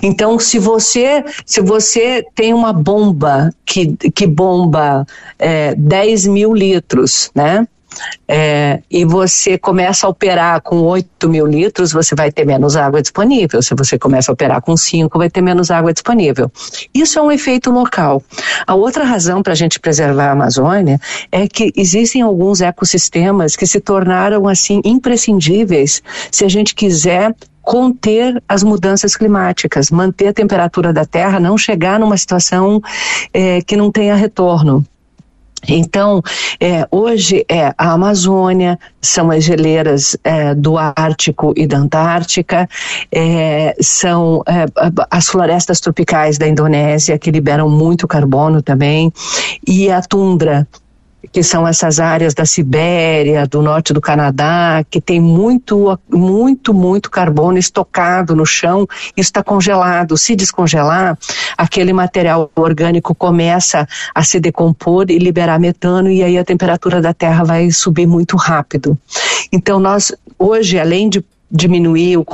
Então, 0.03 0.39
se 0.39 0.59
você, 0.59 1.23
se 1.45 1.61
você 1.61 2.25
tem 2.35 2.53
uma 2.53 2.71
bomba 2.71 3.51
que, 3.65 3.95
que 4.11 4.27
bomba 4.27 5.05
é, 5.39 5.73
10 5.75 6.27
mil 6.27 6.53
litros, 6.53 7.31
né? 7.33 7.67
É, 8.27 8.81
e 8.91 9.05
você 9.05 9.57
começa 9.57 10.05
a 10.05 10.09
operar 10.09 10.61
com 10.61 10.81
8 10.81 11.29
mil 11.29 11.45
litros, 11.45 11.91
você 11.91 12.13
vai 12.15 12.31
ter 12.31 12.45
menos 12.45 12.75
água 12.75 13.01
disponível. 13.01 13.61
Se 13.61 13.73
você 13.73 13.97
começa 13.97 14.31
a 14.31 14.33
operar 14.33 14.61
com 14.61 14.75
5, 14.75 15.17
vai 15.17 15.29
ter 15.29 15.41
menos 15.41 15.71
água 15.71 15.93
disponível. 15.93 16.51
Isso 16.93 17.17
é 17.17 17.21
um 17.21 17.31
efeito 17.31 17.71
local. 17.71 18.21
A 18.65 18.75
outra 18.75 19.03
razão 19.03 19.41
para 19.41 19.53
a 19.53 19.55
gente 19.55 19.79
preservar 19.79 20.27
a 20.27 20.31
Amazônia 20.31 20.99
é 21.31 21.47
que 21.47 21.71
existem 21.75 22.21
alguns 22.21 22.61
ecossistemas 22.61 23.55
que 23.55 23.65
se 23.65 23.79
tornaram 23.79 24.47
assim 24.47 24.81
imprescindíveis 24.83 26.03
se 26.31 26.45
a 26.45 26.49
gente 26.49 26.75
quiser 26.75 27.33
conter 27.67 28.41
as 28.47 28.63
mudanças 28.63 29.17
climáticas, 29.17 29.91
manter 29.91 30.29
a 30.29 30.33
temperatura 30.33 30.93
da 30.93 31.03
Terra, 31.03 31.37
não 31.37 31.57
chegar 31.57 31.99
numa 31.99 32.15
situação 32.15 32.81
é, 33.33 33.61
que 33.61 33.75
não 33.75 33.91
tenha 33.91 34.15
retorno. 34.15 34.85
Então, 35.67 36.21
é, 36.61 36.87
hoje 36.89 37.43
é 37.49 37.73
a 37.77 37.91
Amazônia, 37.91 38.79
são 39.01 39.29
as 39.29 39.43
geleiras 39.43 40.15
é, 40.23 40.55
do 40.55 40.77
Ártico 40.77 41.53
e 41.57 41.67
da 41.67 41.77
Antártica, 41.77 42.69
é, 43.11 43.75
são 43.81 44.41
é, 44.47 44.65
as 45.11 45.27
florestas 45.27 45.81
tropicais 45.81 46.37
da 46.37 46.47
Indonésia, 46.47 47.19
que 47.19 47.31
liberam 47.31 47.69
muito 47.69 48.07
carbono 48.07 48.61
também, 48.61 49.11
e 49.67 49.91
a 49.91 50.01
tundra, 50.01 50.65
que 51.31 51.43
são 51.43 51.67
essas 51.67 51.99
áreas 51.99 52.33
da 52.33 52.45
Sibéria, 52.45 53.45
do 53.47 53.61
norte 53.61 53.93
do 53.93 53.99
Canadá, 53.99 54.85
que 54.89 55.01
tem 55.01 55.19
muito, 55.19 55.99
muito, 56.09 56.73
muito 56.73 57.09
carbono 57.09 57.57
estocado 57.57 58.35
no 58.35 58.45
chão, 58.45 58.87
isso 59.15 59.29
está 59.29 59.43
congelado. 59.43 60.17
Se 60.17 60.35
descongelar, 60.35 61.17
aquele 61.57 61.91
material 61.91 62.49
orgânico 62.55 63.13
começa 63.15 63.87
a 64.13 64.23
se 64.23 64.39
decompor 64.39 65.05
e 65.09 65.17
liberar 65.17 65.59
metano, 65.59 66.09
e 66.09 66.23
aí 66.23 66.37
a 66.37 66.45
temperatura 66.45 67.01
da 67.01 67.13
Terra 67.13 67.43
vai 67.43 67.71
subir 67.71 68.07
muito 68.07 68.37
rápido. 68.37 68.97
Então, 69.51 69.79
nós, 69.79 70.11
hoje, 70.37 70.79
além 70.79 71.09
de 71.09 71.23
diminuir, 71.49 72.17
o, 72.17 72.25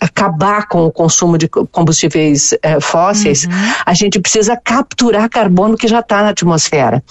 acabar 0.00 0.68
com 0.68 0.86
o 0.86 0.92
consumo 0.92 1.36
de 1.36 1.48
combustíveis 1.48 2.54
é, 2.62 2.80
fósseis, 2.80 3.44
uhum. 3.44 3.50
a 3.84 3.92
gente 3.92 4.20
precisa 4.20 4.56
capturar 4.56 5.28
carbono 5.28 5.76
que 5.76 5.88
já 5.88 5.98
está 5.98 6.22
na 6.22 6.28
atmosfera. 6.30 7.02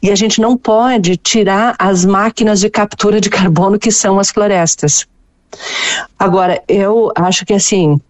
E 0.00 0.10
a 0.10 0.14
gente 0.14 0.40
não 0.40 0.56
pode 0.56 1.16
tirar 1.16 1.74
as 1.78 2.04
máquinas 2.04 2.60
de 2.60 2.70
captura 2.70 3.20
de 3.20 3.28
carbono 3.28 3.78
que 3.78 3.90
são 3.90 4.18
as 4.18 4.30
florestas. 4.30 5.06
Agora, 6.18 6.62
eu 6.68 7.12
acho 7.16 7.44
que 7.44 7.52
assim, 7.52 8.00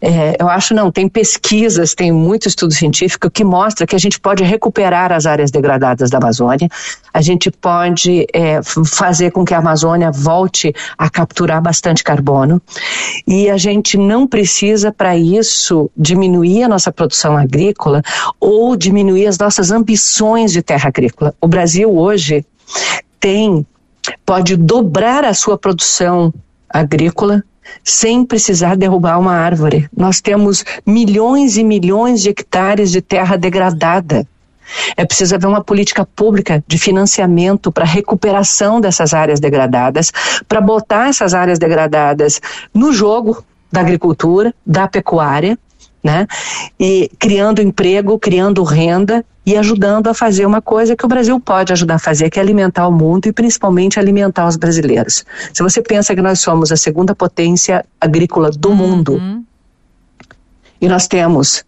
é, 0.00 0.36
eu 0.38 0.48
acho 0.48 0.74
não, 0.74 0.90
tem 0.92 1.08
pesquisas, 1.08 1.94
tem 1.94 2.12
muito 2.12 2.46
estudo 2.46 2.74
científico 2.74 3.30
que 3.30 3.42
mostra 3.42 3.86
que 3.86 3.96
a 3.96 3.98
gente 3.98 4.20
pode 4.20 4.44
recuperar 4.44 5.10
as 5.10 5.24
áreas 5.24 5.50
degradadas 5.50 6.10
da 6.10 6.18
Amazônia, 6.18 6.68
a 7.12 7.22
gente 7.22 7.50
pode 7.50 8.26
é, 8.32 8.60
fazer 8.62 9.30
com 9.30 9.44
que 9.44 9.54
a 9.54 9.58
Amazônia 9.58 10.10
volte 10.12 10.74
a 10.98 11.08
capturar 11.08 11.62
bastante 11.62 12.04
carbono 12.04 12.60
e 13.26 13.48
a 13.48 13.56
gente 13.56 13.96
não 13.96 14.26
precisa 14.26 14.92
para 14.92 15.16
isso 15.16 15.90
diminuir 15.96 16.64
a 16.64 16.68
nossa 16.68 16.92
produção 16.92 17.36
agrícola 17.36 18.02
ou 18.38 18.76
diminuir 18.76 19.26
as 19.26 19.38
nossas 19.38 19.70
ambições 19.70 20.52
de 20.52 20.62
terra 20.62 20.88
agrícola. 20.88 21.34
O 21.40 21.48
Brasil 21.48 21.90
hoje 21.96 22.44
tem 23.18 23.66
pode 24.24 24.56
dobrar 24.56 25.24
a 25.24 25.34
sua 25.34 25.58
produção 25.58 26.32
agrícola 26.68 27.42
sem 27.82 28.24
precisar 28.24 28.76
derrubar 28.76 29.18
uma 29.18 29.32
árvore. 29.32 29.88
Nós 29.96 30.20
temos 30.20 30.64
milhões 30.84 31.56
e 31.56 31.64
milhões 31.64 32.22
de 32.22 32.30
hectares 32.30 32.90
de 32.90 33.00
terra 33.00 33.36
degradada. 33.36 34.26
É 34.96 35.04
preciso 35.04 35.34
haver 35.34 35.46
uma 35.46 35.62
política 35.62 36.04
pública 36.04 36.62
de 36.66 36.78
financiamento 36.78 37.70
para 37.70 37.84
recuperação 37.84 38.80
dessas 38.80 39.14
áreas 39.14 39.38
degradadas, 39.38 40.12
para 40.48 40.60
botar 40.60 41.08
essas 41.08 41.34
áreas 41.34 41.58
degradadas 41.58 42.40
no 42.74 42.92
jogo 42.92 43.44
da 43.70 43.80
agricultura, 43.80 44.54
da 44.64 44.88
pecuária, 44.88 45.58
né? 46.02 46.26
E 46.78 47.10
criando 47.18 47.60
emprego, 47.60 48.18
criando 48.18 48.62
renda 48.62 49.24
e 49.44 49.56
ajudando 49.56 50.08
a 50.08 50.14
fazer 50.14 50.44
uma 50.44 50.60
coisa 50.60 50.96
que 50.96 51.04
o 51.04 51.08
Brasil 51.08 51.38
pode 51.38 51.72
ajudar 51.72 51.94
a 51.96 51.98
fazer, 51.98 52.30
que 52.30 52.38
é 52.38 52.42
alimentar 52.42 52.88
o 52.88 52.92
mundo 52.92 53.26
e 53.26 53.32
principalmente 53.32 53.98
alimentar 53.98 54.46
os 54.46 54.56
brasileiros. 54.56 55.24
Se 55.52 55.62
você 55.62 55.80
pensa 55.80 56.14
que 56.14 56.22
nós 56.22 56.40
somos 56.40 56.72
a 56.72 56.76
segunda 56.76 57.14
potência 57.14 57.84
agrícola 58.00 58.50
do 58.50 58.70
uhum. 58.70 58.74
mundo 58.74 59.44
e 60.80 60.88
nós 60.88 61.06
temos 61.06 61.64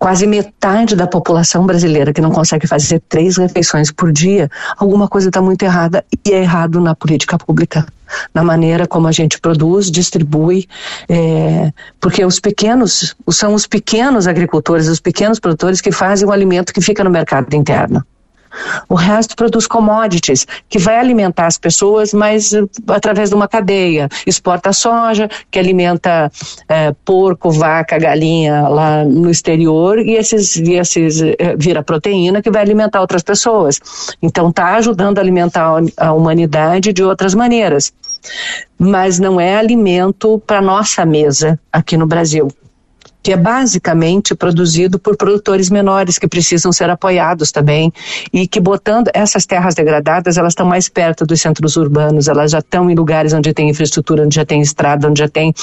quase 0.00 0.26
metade 0.26 0.96
da 0.96 1.06
população 1.06 1.66
brasileira 1.66 2.10
que 2.10 2.22
não 2.22 2.30
consegue 2.30 2.66
fazer 2.66 3.02
três 3.06 3.36
refeições 3.36 3.92
por 3.92 4.10
dia, 4.10 4.50
alguma 4.78 5.06
coisa 5.06 5.28
está 5.28 5.42
muito 5.42 5.62
errada 5.62 6.02
e 6.26 6.32
é 6.32 6.40
errado 6.40 6.80
na 6.80 6.94
política 6.94 7.36
pública, 7.36 7.86
na 8.32 8.42
maneira 8.42 8.86
como 8.86 9.06
a 9.06 9.12
gente 9.12 9.38
produz, 9.38 9.90
distribui, 9.90 10.66
é, 11.06 11.70
porque 12.00 12.24
os 12.24 12.40
pequenos, 12.40 13.14
são 13.30 13.52
os 13.52 13.66
pequenos 13.66 14.26
agricultores, 14.26 14.88
os 14.88 15.00
pequenos 15.00 15.38
produtores 15.38 15.82
que 15.82 15.92
fazem 15.92 16.26
o 16.26 16.32
alimento 16.32 16.72
que 16.72 16.80
fica 16.80 17.04
no 17.04 17.10
mercado 17.10 17.54
interno. 17.54 18.02
O 18.88 18.94
resto 18.94 19.36
produz 19.36 19.66
commodities, 19.66 20.46
que 20.68 20.78
vai 20.78 20.98
alimentar 20.98 21.46
as 21.46 21.58
pessoas, 21.58 22.12
mas 22.12 22.52
uh, 22.52 22.68
através 22.88 23.30
de 23.30 23.34
uma 23.34 23.48
cadeia. 23.48 24.08
Exporta 24.26 24.72
soja, 24.72 25.28
que 25.50 25.58
alimenta 25.58 26.30
é, 26.68 26.92
porco, 27.04 27.50
vaca, 27.50 27.98
galinha 27.98 28.68
lá 28.68 29.04
no 29.04 29.30
exterior, 29.30 29.98
e 29.98 30.14
esses, 30.14 30.56
e 30.56 30.74
esses 30.74 31.22
é, 31.22 31.56
vira 31.56 31.82
proteína 31.82 32.42
que 32.42 32.50
vai 32.50 32.62
alimentar 32.62 33.00
outras 33.00 33.22
pessoas. 33.22 33.80
Então 34.20 34.50
está 34.50 34.74
ajudando 34.74 35.18
a 35.18 35.20
alimentar 35.20 35.80
a 35.96 36.12
humanidade 36.12 36.92
de 36.92 37.02
outras 37.02 37.34
maneiras. 37.34 37.92
Mas 38.78 39.18
não 39.18 39.40
é 39.40 39.56
alimento 39.56 40.42
para 40.46 40.60
nossa 40.60 41.06
mesa 41.06 41.58
aqui 41.72 41.96
no 41.96 42.06
Brasil 42.06 42.50
que 43.22 43.32
é 43.32 43.36
basicamente 43.36 44.34
produzido 44.34 44.98
por 44.98 45.16
produtores 45.16 45.70
menores 45.70 46.18
que 46.18 46.28
precisam 46.28 46.72
ser 46.72 46.88
apoiados 46.90 47.52
também 47.52 47.92
e 48.32 48.46
que 48.46 48.60
botando 48.60 49.10
essas 49.12 49.46
terras 49.46 49.74
degradadas, 49.74 50.36
elas 50.36 50.52
estão 50.52 50.66
mais 50.66 50.88
perto 50.88 51.26
dos 51.26 51.40
centros 51.40 51.76
urbanos, 51.76 52.28
elas 52.28 52.50
já 52.50 52.58
estão 52.60 52.90
em 52.90 52.94
lugares 52.94 53.32
onde 53.32 53.52
tem 53.52 53.68
infraestrutura, 53.68 54.24
onde 54.24 54.36
já 54.36 54.44
tem 54.44 54.60
estrada, 54.60 55.08
onde 55.08 55.20
já 55.20 55.28
tem 55.28 55.54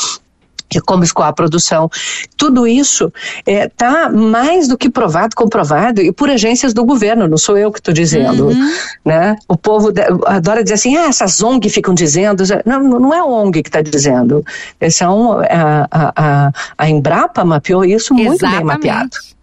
que 0.70 0.80
como 0.80 1.04
escoar 1.04 1.30
a 1.30 1.34
produção. 1.34 1.90
Tudo 2.36 2.68
isso 2.68 3.12
está 3.46 4.06
é, 4.06 4.10
mais 4.10 4.68
do 4.68 4.78
que 4.78 4.90
provado, 4.90 5.36
comprovado, 5.36 6.02
e 6.02 6.12
por 6.12 6.30
agências 6.30 6.74
do 6.74 6.86
governo, 6.86 7.28
não 7.28 7.38
sou 7.38 7.58
eu 7.58 7.72
que 7.72 7.80
estou 7.80 7.94
dizendo. 7.94 8.48
Uhum. 8.48 8.74
Né? 9.06 9.36
O 9.48 9.58
povo 9.58 9.92
adora 10.26 10.64
dizer 10.64 10.76
assim, 10.76 10.96
ah, 10.98 11.08
essas 11.08 11.42
ONG 11.42 11.70
ficam 11.70 11.94
dizendo. 11.94 12.44
Não, 12.66 12.82
não 12.82 13.14
é 13.14 13.20
a 13.20 13.26
ONG 13.26 13.64
que 13.64 13.70
está 13.70 13.82
dizendo. 13.82 14.44
São, 14.92 15.40
a, 15.40 15.88
a, 15.92 16.14
a, 16.16 16.52
a 16.78 16.90
Embrapa 16.90 17.44
mapeou 17.46 17.86
isso 17.86 18.14
muito 18.14 18.34
Exatamente. 18.34 18.58
bem 18.58 18.66
mapeado. 18.66 19.37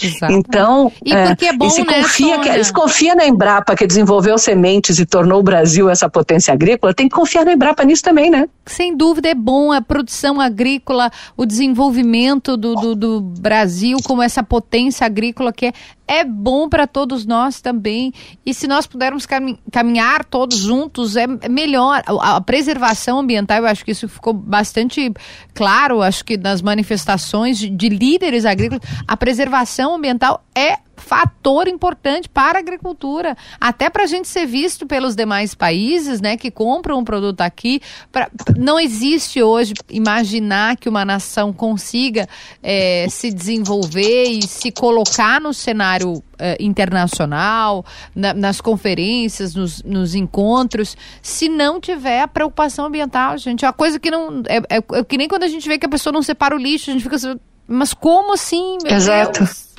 Exato. 0.00 0.32
Então, 0.32 0.92
e 1.04 1.14
porque 1.14 1.46
é 1.46 1.52
bom, 1.52 1.70
se 1.70 1.84
né, 1.84 2.02
confia, 2.02 2.38
que, 2.38 2.64
se 2.64 2.72
confia 2.72 3.14
na 3.14 3.26
Embrapa 3.26 3.74
que 3.74 3.86
desenvolveu 3.86 4.38
sementes 4.38 4.98
e 4.98 5.06
tornou 5.06 5.40
o 5.40 5.42
Brasil 5.42 5.88
essa 5.88 6.08
potência 6.08 6.52
agrícola, 6.52 6.94
tem 6.94 7.08
que 7.08 7.14
confiar 7.14 7.44
na 7.44 7.52
Embrapa 7.52 7.84
nisso 7.84 8.02
também, 8.02 8.30
né? 8.30 8.48
Sem 8.66 8.96
dúvida 8.96 9.28
é 9.28 9.34
bom 9.34 9.72
a 9.72 9.80
produção 9.80 10.40
agrícola, 10.40 11.10
o 11.36 11.44
desenvolvimento 11.44 12.56
do, 12.56 12.74
do, 12.74 12.94
do 12.94 13.20
Brasil 13.20 13.98
como 14.04 14.22
essa 14.22 14.42
potência 14.42 15.04
agrícola 15.06 15.52
que 15.52 15.66
é, 15.66 15.72
é 16.10 16.24
bom 16.24 16.68
para 16.68 16.88
todos 16.88 17.24
nós 17.24 17.60
também. 17.60 18.12
E 18.44 18.52
se 18.52 18.66
nós 18.66 18.84
pudermos 18.84 19.28
caminhar 19.70 20.24
todos 20.24 20.58
juntos, 20.58 21.14
é 21.14 21.24
melhor. 21.48 22.02
A, 22.20 22.40
preservação 22.40 23.20
ambiental, 23.20 23.58
eu 23.58 23.66
acho 23.66 23.84
que 23.84 23.92
isso 23.92 24.08
ficou 24.08 24.32
bastante 24.32 25.12
claro, 25.54 26.02
acho 26.02 26.24
que 26.24 26.36
nas 26.36 26.60
manifestações 26.60 27.58
de 27.58 27.88
líderes 27.88 28.44
agrícolas, 28.44 28.82
a 29.06 29.16
preservação 29.16 29.94
ambiental 29.94 30.44
é 30.52 30.78
fator 31.10 31.66
importante 31.66 32.28
para 32.28 32.56
a 32.56 32.60
agricultura, 32.60 33.36
até 33.60 33.90
para 33.90 34.04
a 34.04 34.06
gente 34.06 34.28
ser 34.28 34.46
visto 34.46 34.86
pelos 34.86 35.16
demais 35.16 35.56
países, 35.56 36.20
né, 36.20 36.36
que 36.36 36.52
compram 36.52 37.00
um 37.00 37.04
produto 37.04 37.40
aqui. 37.40 37.80
Pra, 38.12 38.30
não 38.56 38.78
existe 38.78 39.42
hoje 39.42 39.74
imaginar 39.88 40.76
que 40.76 40.88
uma 40.88 41.04
nação 41.04 41.52
consiga 41.52 42.28
é, 42.62 43.08
se 43.10 43.32
desenvolver 43.32 44.26
e 44.26 44.46
se 44.46 44.70
colocar 44.70 45.40
no 45.40 45.52
cenário 45.52 46.22
é, 46.38 46.56
internacional, 46.60 47.84
na, 48.14 48.32
nas 48.32 48.60
conferências, 48.60 49.52
nos, 49.52 49.82
nos, 49.82 50.14
encontros, 50.14 50.96
se 51.20 51.48
não 51.48 51.80
tiver 51.80 52.22
a 52.22 52.28
preocupação 52.28 52.86
ambiental, 52.86 53.36
gente. 53.36 53.64
É 53.64 53.68
uma 53.68 53.74
coisa 53.74 53.98
que 53.98 54.12
não. 54.12 54.44
É, 54.46 54.76
é, 54.76 54.78
é, 54.92 55.02
que 55.02 55.18
nem 55.18 55.26
quando 55.26 55.42
a 55.42 55.48
gente 55.48 55.68
vê 55.68 55.76
que 55.76 55.86
a 55.86 55.88
pessoa 55.88 56.12
não 56.12 56.22
separa 56.22 56.54
o 56.54 56.58
lixo, 56.58 56.88
a 56.88 56.92
gente 56.92 57.02
fica 57.02 57.16
assim, 57.16 57.34
mas 57.66 57.92
como 57.92 58.34
assim? 58.34 58.78
Exato. 58.84 59.40
Deus? 59.40 59.69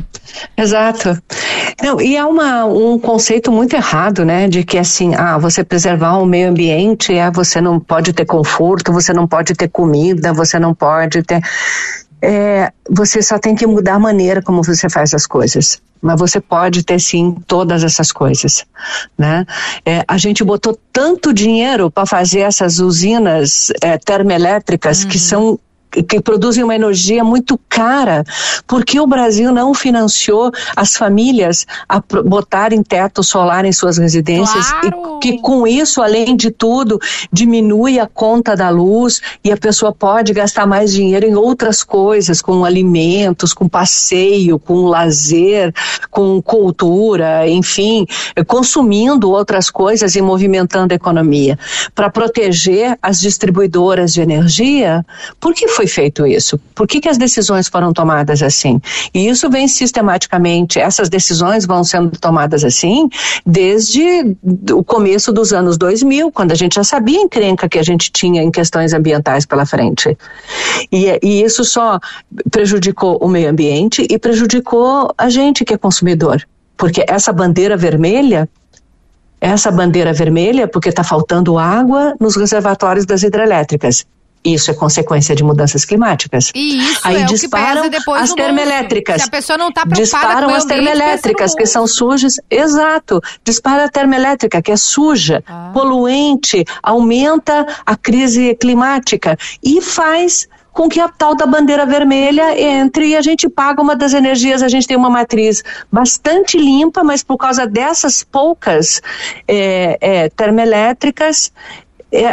Exato. 0.58 1.22
Não, 1.82 2.00
e 2.00 2.16
é 2.16 2.24
uma, 2.24 2.66
um 2.66 3.00
conceito 3.00 3.52
muito 3.52 3.76
errado, 3.76 4.24
né? 4.24 4.48
De 4.48 4.64
que 4.64 4.78
assim, 4.78 5.16
ah, 5.16 5.38
você 5.38 5.64
preservar 5.64 6.18
o 6.18 6.26
meio 6.26 6.50
ambiente 6.50 7.14
é 7.14 7.30
você 7.32 7.60
não 7.60 7.80
pode 7.80 8.14
ter 8.14 8.26
conforto, 8.26 8.94
você 8.94 9.14
não 9.14 9.28
pode 9.28 9.54
ter 9.54 9.68
comida, 9.68 10.34
você 10.34 10.60
não 10.60 10.74
pode 10.74 11.24
ter. 11.24 11.42
É, 12.22 12.72
você 12.88 13.22
só 13.22 13.40
tem 13.40 13.56
que 13.56 13.66
mudar 13.66 13.96
a 13.96 14.00
maneira 14.00 14.42
como 14.42 14.64
você 14.64 14.90
faz 14.90 15.14
as 15.14 15.26
coisas. 15.26 15.82
Mas 16.02 16.20
você 16.20 16.42
pode 16.42 16.84
ter 16.84 17.00
sim 17.00 17.36
todas 17.46 17.84
essas 17.84 18.12
coisas, 18.12 18.66
né? 19.18 19.46
É, 19.86 20.04
a 20.08 20.18
gente 20.18 20.44
botou 20.44 20.78
tanto 20.92 21.32
dinheiro 21.32 21.92
para 21.92 22.08
fazer 22.08 22.40
essas 22.40 22.80
usinas 22.80 23.72
é, 23.82 24.00
termoelétricas 24.00 25.04
uhum. 25.04 25.10
que 25.10 25.20
são 25.20 25.60
que 25.92 26.22
produzem 26.22 26.64
uma 26.64 26.76
energia 26.76 27.24
muito 27.24 27.60
cara, 27.68 28.24
porque 28.66 29.00
o 29.00 29.08
Brasil 29.08 29.52
não 29.52 29.74
financiou 29.74 30.52
as 30.76 30.96
famílias 30.96 31.66
a 31.88 32.02
botarem 32.24 32.82
teto 32.82 33.24
solar 33.24 33.66
em 33.66 33.74
suas 33.74 33.98
residências 33.98 34.72
claro. 34.72 35.18
e 35.18 35.20
que 35.20 35.42
com 35.42 35.68
isso, 35.68 36.02
além 36.02 36.36
de 36.36 36.50
tudo, 36.52 37.00
diminui 37.32 38.00
a 38.00 38.08
conta 38.08 38.56
da 38.56 38.70
luz 38.70 39.22
e 39.44 39.52
a 39.52 39.58
pessoa 39.58 39.94
pode 39.94 40.34
gastar 40.34 40.66
mais 40.66 40.94
dinheiro 40.94 41.26
em 41.26 41.36
outras 41.36 41.84
coisas, 41.84 42.42
com 42.42 42.64
alimentos, 42.64 43.54
com 43.54 43.68
passeio, 43.68 44.58
com 44.58 44.86
lazer, 44.86 45.74
com 46.10 46.42
cultura, 46.42 47.48
enfim, 47.48 48.06
consumindo 48.48 49.30
outras 49.32 49.70
coisas 49.70 50.16
e 50.16 50.22
movimentando 50.22 50.94
a 50.94 50.96
economia. 50.96 51.58
Para 51.94 52.10
proteger 52.10 52.98
as 53.02 53.20
distribuidoras 53.20 54.14
de 54.14 54.22
energia, 54.22 55.06
por 55.40 55.54
que 55.54 55.68
foi 55.68 55.81
foi 55.82 55.88
feito 55.88 56.28
isso? 56.28 56.60
Por 56.76 56.88
que, 56.88 57.00
que 57.00 57.10
as 57.10 57.18
decisões 57.18 57.68
foram 57.68 57.92
tomadas 57.92 58.44
assim? 58.44 58.80
E 59.14 59.28
isso 59.28 59.50
vem 59.50 59.68
sistematicamente, 59.68 60.80
essas 60.80 61.10
decisões 61.10 61.66
vão 61.66 61.84
sendo 61.84 62.12
tomadas 62.12 62.64
assim 62.64 63.10
desde 63.44 64.36
o 64.72 64.84
começo 64.84 65.34
dos 65.34 65.52
anos 65.52 65.78
2000, 65.78 66.32
quando 66.32 66.52
a 66.52 66.56
gente 66.56 66.76
já 66.76 66.84
sabia 66.84 67.20
a 67.20 67.24
encrenca 67.24 67.68
que 67.68 67.80
a 67.80 67.84
gente 67.84 68.12
tinha 68.12 68.44
em 68.44 68.52
questões 68.52 68.94
ambientais 68.94 69.44
pela 69.46 69.66
frente. 69.66 70.16
E, 70.92 71.08
e 71.24 71.42
isso 71.42 71.64
só 71.64 72.00
prejudicou 72.52 73.18
o 73.18 73.28
meio 73.28 73.50
ambiente 73.50 74.06
e 74.08 74.20
prejudicou 74.20 75.12
a 75.18 75.30
gente 75.30 75.66
que 75.66 75.74
é 75.74 75.78
consumidor. 75.78 76.46
Porque 76.78 77.04
essa 77.08 77.34
bandeira 77.34 77.76
vermelha 77.76 78.48
essa 79.44 79.72
bandeira 79.72 80.14
vermelha 80.14 80.68
porque 80.68 80.90
está 80.90 81.04
faltando 81.04 81.58
água 81.58 82.14
nos 82.20 82.36
reservatórios 82.36 83.08
das 83.08 83.24
hidrelétricas. 83.24 84.06
Isso 84.44 84.72
é 84.72 84.74
consequência 84.74 85.36
de 85.36 85.44
mudanças 85.44 85.86
climáticas. 85.86 86.52
E 86.56 86.80
isso 86.80 87.02
Aí 87.04 87.22
é 87.22 87.26
disparam 87.26 87.84
as 88.16 88.34
termoelétricas. 88.34 89.22
Se 89.22 89.28
a 89.28 89.32
pessoa 89.32 89.58
não 89.58 89.70
está 89.70 89.86
preocupada 89.86 90.02
disparam 90.02 90.50
as 90.56 90.66
termoelétricas 90.66 91.54
que 91.54 91.66
são 91.66 91.86
sujas. 91.86 92.40
Exato. 92.50 93.22
Dispara 93.44 93.86
a 93.86 93.90
termoelétrica 93.90 94.62
que 94.62 94.72
é 94.72 94.78
suja, 94.78 95.44
ah. 95.48 95.72
poluente, 95.74 96.66
aumenta 96.82 97.66
a 97.86 97.96
crise 97.96 98.56
climática 98.56 99.38
e 99.64 99.82
faz 99.82 100.48
com 100.74 100.88
que 100.88 101.00
a 101.00 101.10
tal 101.10 101.36
da 101.36 101.46
bandeira 101.46 101.86
vermelha 101.86 102.60
entre 102.60 103.10
e 103.10 103.16
a 103.16 103.22
gente 103.22 103.50
paga 103.50 103.82
uma 103.82 103.96
das 103.96 104.14
energias, 104.14 104.64
a 104.64 104.70
gente 104.70 104.88
tem 104.88 104.96
uma 104.96 105.10
matriz 105.10 105.64
bastante 105.92 106.58
limpa, 106.58 107.04
mas 107.04 107.24
por 107.24 107.38
causa 107.38 107.68
dessas 107.68 108.24
poucas 108.24 109.02
é, 109.48 109.98
é, 110.00 110.30
termoelétricas, 110.30 111.52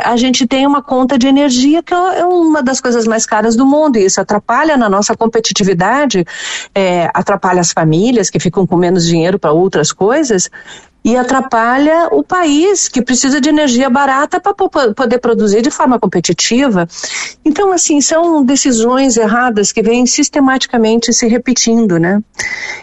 a 0.04 0.16
gente 0.16 0.46
tem 0.46 0.66
uma 0.66 0.82
conta 0.82 1.16
de 1.16 1.26
energia 1.26 1.82
que 1.82 1.94
é 1.94 2.24
uma 2.24 2.62
das 2.62 2.80
coisas 2.80 3.06
mais 3.06 3.24
caras 3.24 3.54
do 3.54 3.64
mundo 3.64 3.96
e 3.96 4.04
isso 4.04 4.20
atrapalha 4.20 4.76
na 4.76 4.88
nossa 4.88 5.16
competitividade, 5.16 6.24
é, 6.74 7.08
atrapalha 7.14 7.60
as 7.60 7.72
famílias 7.72 8.28
que 8.28 8.40
ficam 8.40 8.66
com 8.66 8.76
menos 8.76 9.06
dinheiro 9.06 9.38
para 9.38 9.52
outras 9.52 9.92
coisas 9.92 10.50
e 11.04 11.16
atrapalha 11.16 12.08
o 12.12 12.22
país 12.22 12.88
que 12.88 13.00
precisa 13.00 13.40
de 13.40 13.48
energia 13.48 13.88
barata 13.88 14.40
para 14.40 14.52
poder 14.52 15.18
produzir 15.18 15.62
de 15.62 15.70
forma 15.70 15.98
competitiva. 15.98 16.86
Então, 17.44 17.72
assim, 17.72 18.00
são 18.00 18.44
decisões 18.44 19.16
erradas 19.16 19.72
que 19.72 19.82
vêm 19.82 20.04
sistematicamente 20.06 21.12
se 21.12 21.26
repetindo, 21.26 21.98
né? 21.98 22.20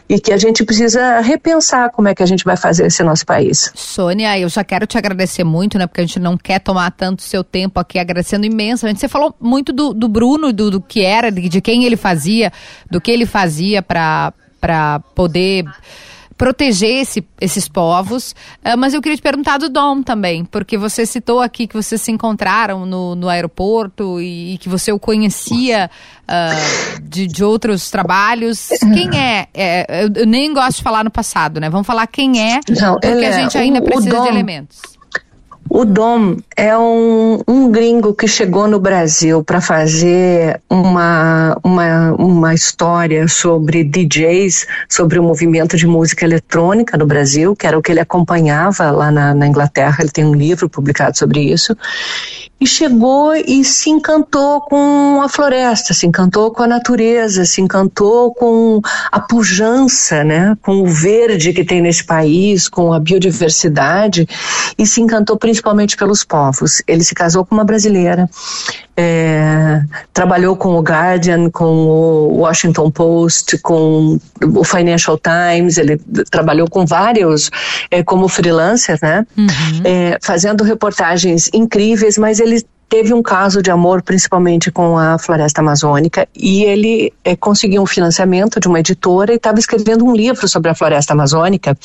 E 0.10 0.19
que 0.19 0.32
a 0.32 0.38
gente 0.38 0.63
precisa 0.63 1.19
repensar 1.19 1.91
como 1.91 2.08
é 2.08 2.15
que 2.15 2.23
a 2.23 2.25
gente 2.25 2.43
vai 2.43 2.58
fazer 2.58 2.88
esse 2.88 3.04
nosso 3.04 3.25
país. 3.25 3.71
Sônia, 3.75 4.39
eu 4.39 4.49
já 4.49 4.63
quero 4.63 4.88
te 4.88 4.97
agradecer 4.97 5.43
muito, 5.43 5.78
né? 5.78 5.86
Porque 5.86 6.01
a 6.01 6.06
gente 6.06 6.19
não 6.19 6.38
quer 6.38 6.60
tomar 6.60 6.91
tanto 6.91 7.21
seu 7.21 7.43
tempo 7.43 7.80
aqui, 7.80 7.99
agradecendo 7.99 8.45
imensamente. 8.45 8.99
Você 8.99 9.08
falou 9.08 9.36
muito 9.39 9.71
do, 9.71 9.93
do 9.93 10.08
Bruno, 10.08 10.51
do, 10.51 10.71
do 10.71 10.82
que 10.82 11.01
era, 11.01 11.32
de, 11.32 11.47
de 11.47 11.62
quem 11.62 11.84
ele 11.84 11.97
fazia, 11.97 12.51
do 12.89 12.99
que 12.99 13.12
ele 13.12 13.25
fazia 13.25 13.84
para 13.84 14.34
poder 15.13 15.65
proteger 16.38 17.02
esse, 17.02 17.26
esses 17.39 17.67
povos. 17.67 18.32
Uh, 18.63 18.78
mas 18.78 18.93
eu 18.93 19.02
queria 19.02 19.15
te 19.15 19.21
perguntar 19.21 19.58
do 19.58 19.69
Dom 19.69 20.02
também, 20.02 20.45
porque 20.45 20.78
você 20.78 21.06
citou 21.06 21.41
aqui 21.41 21.67
que 21.67 21.76
vocês 21.76 22.02
se 22.02 22.12
encontraram 22.12 22.86
no, 22.86 23.15
no 23.15 23.30
aeroporto 23.30 24.19
e, 24.19 24.56
e 24.56 24.58
que 24.58 24.69
você 24.69 24.91
o 24.91 25.00
conhecia 25.00 25.89
uh, 26.24 27.02
de, 27.02 27.28
de 27.28 27.43
outros 27.43 27.89
trabalhos. 27.89 28.69
Quem 28.93 29.17
é? 29.17 29.48
é 29.54 30.04
eu, 30.04 30.10
eu, 30.15 30.26
nem 30.26 30.54
gosto 30.54 30.78
de 30.78 30.84
falar 30.84 31.04
no 31.04 31.12
passado, 31.12 31.60
né? 31.60 31.69
Vamos 31.69 31.88
falar 31.88 32.08
quem 32.08 32.41
é, 32.41 32.60
Não, 32.69 32.93
porque 32.93 33.08
a 33.08 33.30
é 33.30 33.34
gente 33.34 33.58
ainda 33.58 33.80
o, 33.80 33.84
precisa 33.84 34.19
o 34.19 34.24
de 34.24 34.30
elementos. 34.30 34.82
O 35.78 35.84
Dom 35.84 36.38
é 36.56 36.78
um, 36.78 37.42
um 37.46 37.70
gringo 37.70 38.14
que 38.14 38.30
chegou 38.30 38.66
no 38.66 38.80
Brasil 38.80 39.44
para 39.44 39.60
fazer 39.60 40.62
uma, 40.70 41.58
uma, 41.62 42.14
uma 42.14 42.54
história 42.54 43.28
sobre 43.28 43.84
DJs, 43.84 44.68
sobre 44.88 45.20
o 45.20 45.24
movimento 45.24 45.76
de 45.76 45.86
música 45.86 46.24
eletrônica 46.24 46.98
no 46.98 47.06
Brasil, 47.06 47.58
que 47.58 47.68
era 47.68 47.78
o 47.78 47.82
que 47.82 47.92
ele 47.92 48.00
acompanhava 48.00 48.90
lá 48.90 49.12
na, 49.12 49.36
na 49.36 49.48
Inglaterra. 49.48 49.98
Ele 50.00 50.12
tem 50.12 50.24
um 50.24 50.34
livro 50.34 50.70
publicado 50.70 51.18
sobre 51.18 51.42
isso 51.42 51.76
e 52.60 52.65
chegou 52.65 53.36
e 53.36 53.63
se 53.65 53.89
encantou 53.89 54.62
com 54.62 55.22
a 55.22 55.28
floresta, 55.28 55.94
se 55.94 56.08
encantou 56.08 56.52
com 56.52 56.63
a 56.63 56.68
natureza, 56.68 57.46
se 57.46 57.62
encantou 57.62 58.34
com 58.34 58.80
a 59.12 59.20
pujança, 59.20 60.24
né, 60.24 60.58
com 60.62 60.82
o 60.82 60.88
verde 60.88 61.52
que 61.52 61.65
tem 61.65 61.82
nesse 61.82 62.04
país, 62.04 62.70
com 62.70 62.94
a 62.94 63.00
biodiversidade 63.00 64.28
e 64.78 64.86
se 64.86 65.02
encantou 65.02 65.38
principalmente 65.38 65.98
pelos 65.98 66.24
povos. 66.24 66.82
Ele 66.88 67.04
se 67.04 67.13
casou 67.13 67.46
com 67.46 67.56
uma 67.56 67.65
brasileira, 67.65 68.30
é, 68.97 69.81
trabalhou 70.13 70.55
com 70.55 70.69
o 70.69 70.81
Guardian, 70.81 71.49
com 71.49 71.65
o 71.65 72.38
Washington 72.38 72.89
Post, 72.89 73.58
com 73.60 74.17
o 74.41 74.63
Financial 74.63 75.19
Times, 75.19 75.77
ele 75.77 75.99
trabalhou 76.29 76.69
com 76.69 76.86
vários 76.86 77.51
é, 77.91 78.01
como 78.01 78.27
freelancer, 78.27 78.97
né, 79.01 79.25
uhum. 79.38 79.47
é, 79.84 80.17
fazendo 80.21 80.63
reportagens 80.63 81.49
incríveis, 81.53 82.17
mas 82.17 82.39
ele 82.39 82.63
teve 82.89 83.13
um 83.13 83.21
caso 83.21 83.62
de 83.62 83.71
amor, 83.71 84.02
principalmente 84.02 84.71
com 84.71 84.98
a 84.98 85.17
floresta 85.17 85.62
amazônica, 85.62 86.28
e 86.36 86.63
ele 86.63 87.12
é, 87.24 87.36
conseguiu 87.36 87.82
um 87.82 87.86
financiamento 87.86 88.60
de 88.60 88.67
uma 88.67 88.80
editora 88.80 89.34
e 89.34 89.38
estava 89.38 89.60
escrevendo 89.60 90.06
um 90.06 90.15
livro 90.15 90.48
sobre 90.48 90.69
a 90.69 90.76
floresta 90.76 91.13
amazônica. 91.13 91.78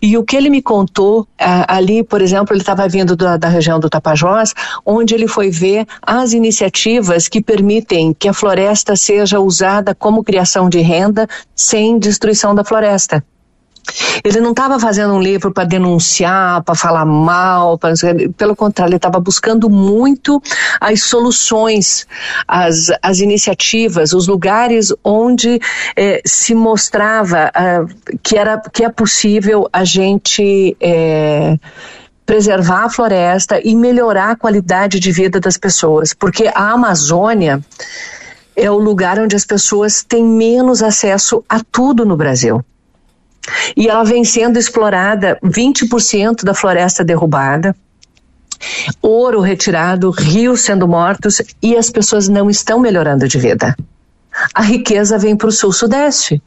E 0.00 0.16
o 0.16 0.24
que 0.24 0.36
ele 0.36 0.50
me 0.50 0.62
contou 0.62 1.26
ali, 1.38 2.02
por 2.02 2.22
exemplo, 2.22 2.54
ele 2.54 2.62
estava 2.62 2.88
vindo 2.88 3.16
da, 3.16 3.36
da 3.36 3.48
região 3.48 3.78
do 3.78 3.90
Tapajós, 3.90 4.54
onde 4.84 5.14
ele 5.14 5.28
foi 5.28 5.50
ver 5.50 5.86
as 6.02 6.32
iniciativas 6.32 7.28
que 7.28 7.42
permitem 7.42 8.14
que 8.18 8.28
a 8.28 8.32
floresta 8.32 8.96
seja 8.96 9.40
usada 9.40 9.94
como 9.94 10.24
criação 10.24 10.68
de 10.68 10.80
renda 10.80 11.28
sem 11.54 11.98
destruição 11.98 12.54
da 12.54 12.64
floresta. 12.64 13.24
Ele 14.22 14.40
não 14.40 14.50
estava 14.50 14.78
fazendo 14.78 15.14
um 15.14 15.20
livro 15.20 15.52
para 15.52 15.64
denunciar, 15.64 16.62
para 16.62 16.74
falar 16.74 17.04
mal, 17.04 17.78
pra... 17.78 17.92
pelo 18.36 18.54
contrário, 18.54 18.90
ele 18.90 18.96
estava 18.96 19.18
buscando 19.20 19.68
muito 19.68 20.42
as 20.80 21.02
soluções, 21.02 22.06
as, 22.46 22.90
as 23.02 23.18
iniciativas, 23.20 24.12
os 24.12 24.26
lugares 24.26 24.92
onde 25.04 25.60
eh, 25.96 26.20
se 26.24 26.54
mostrava 26.54 27.50
ah, 27.54 27.84
que, 28.22 28.36
era, 28.36 28.60
que 28.72 28.84
é 28.84 28.88
possível 28.88 29.68
a 29.72 29.84
gente. 29.84 30.76
Eh, 30.80 31.58
preservar 32.26 32.84
a 32.84 32.88
floresta 32.88 33.60
e 33.64 33.74
melhorar 33.74 34.30
a 34.30 34.36
qualidade 34.36 35.00
de 35.00 35.10
vida 35.10 35.40
das 35.40 35.56
pessoas, 35.56 36.14
porque 36.14 36.48
a 36.54 36.70
Amazônia 36.70 37.60
é 38.54 38.70
o 38.70 38.78
lugar 38.78 39.18
onde 39.18 39.34
as 39.34 39.44
pessoas 39.44 40.04
têm 40.04 40.24
menos 40.24 40.80
acesso 40.80 41.42
a 41.48 41.60
tudo 41.72 42.04
no 42.04 42.16
Brasil. 42.16 42.64
E 43.76 43.88
ela 43.88 44.04
vem 44.04 44.24
sendo 44.24 44.58
explorada, 44.58 45.38
20% 45.42 46.44
da 46.44 46.54
floresta 46.54 47.04
derrubada, 47.04 47.74
ouro 49.00 49.40
retirado, 49.40 50.10
rios 50.10 50.60
sendo 50.62 50.86
mortos 50.86 51.40
e 51.62 51.76
as 51.76 51.90
pessoas 51.90 52.28
não 52.28 52.50
estão 52.50 52.78
melhorando 52.78 53.26
de 53.26 53.38
vida. 53.38 53.76
A 54.54 54.62
riqueza 54.62 55.18
vem 55.18 55.36
para 55.36 55.48
o 55.48 55.52
sul-sudeste. 55.52 56.40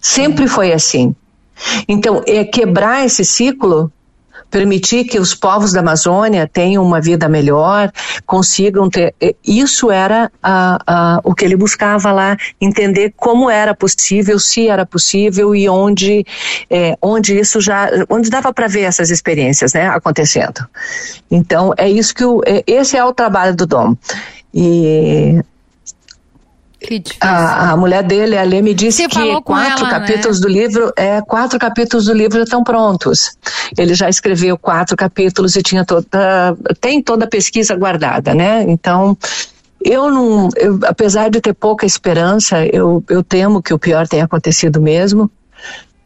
Sempre 0.00 0.46
foi 0.46 0.72
assim. 0.72 1.14
Então, 1.88 2.22
é 2.26 2.44
quebrar 2.44 3.04
esse 3.04 3.24
ciclo 3.24 3.92
permitir 4.52 5.04
que 5.04 5.18
os 5.18 5.34
povos 5.34 5.72
da 5.72 5.80
Amazônia 5.80 6.46
tenham 6.46 6.84
uma 6.84 7.00
vida 7.00 7.26
melhor, 7.26 7.90
consigam 8.26 8.88
ter. 8.90 9.14
Isso 9.44 9.90
era 9.90 10.30
a, 10.42 10.78
a, 10.86 11.20
o 11.24 11.34
que 11.34 11.44
ele 11.46 11.56
buscava 11.56 12.12
lá, 12.12 12.36
entender 12.60 13.14
como 13.16 13.48
era 13.48 13.74
possível, 13.74 14.38
se 14.38 14.68
era 14.68 14.84
possível 14.84 15.54
e 15.54 15.68
onde, 15.70 16.24
é, 16.68 16.96
onde 17.00 17.38
isso 17.38 17.62
já, 17.62 17.88
onde 18.10 18.28
dava 18.28 18.52
para 18.52 18.68
ver 18.68 18.82
essas 18.82 19.10
experiências, 19.10 19.72
né, 19.72 19.88
acontecendo. 19.88 20.68
Então 21.30 21.72
é 21.78 21.88
isso 21.88 22.14
que 22.14 22.24
o, 22.24 22.42
é, 22.44 22.62
esse 22.66 22.94
é 22.94 23.02
o 23.02 23.14
trabalho 23.14 23.56
do 23.56 23.66
Dom. 23.66 23.96
E 24.54 25.42
a, 27.20 27.70
a, 27.70 27.76
mulher 27.76 28.02
dele, 28.02 28.36
a 28.36 28.42
Lê, 28.42 28.62
me 28.62 28.74
disse 28.74 29.02
Você 29.02 29.08
que 29.08 29.42
quatro 29.42 29.84
ela, 29.84 29.90
capítulos 29.90 30.40
né? 30.40 30.46
do 30.46 30.52
livro, 30.52 30.92
é, 30.96 31.20
quatro 31.20 31.58
capítulos 31.58 32.06
do 32.06 32.12
livro 32.12 32.42
estão 32.42 32.62
prontos. 32.64 33.36
Ele 33.76 33.94
já 33.94 34.08
escreveu 34.08 34.58
quatro 34.58 34.96
capítulos 34.96 35.56
e 35.56 35.62
tinha 35.62 35.84
toda, 35.84 36.56
tem 36.80 37.02
toda 37.02 37.24
a 37.24 37.28
pesquisa 37.28 37.74
guardada, 37.74 38.34
né? 38.34 38.64
Então, 38.68 39.16
eu 39.84 40.10
não, 40.10 40.48
eu, 40.56 40.78
apesar 40.84 41.28
de 41.30 41.40
ter 41.40 41.54
pouca 41.54 41.84
esperança, 41.84 42.64
eu, 42.66 43.02
eu 43.08 43.22
temo 43.22 43.62
que 43.62 43.74
o 43.74 43.78
pior 43.78 44.06
tenha 44.06 44.24
acontecido 44.24 44.80
mesmo, 44.80 45.30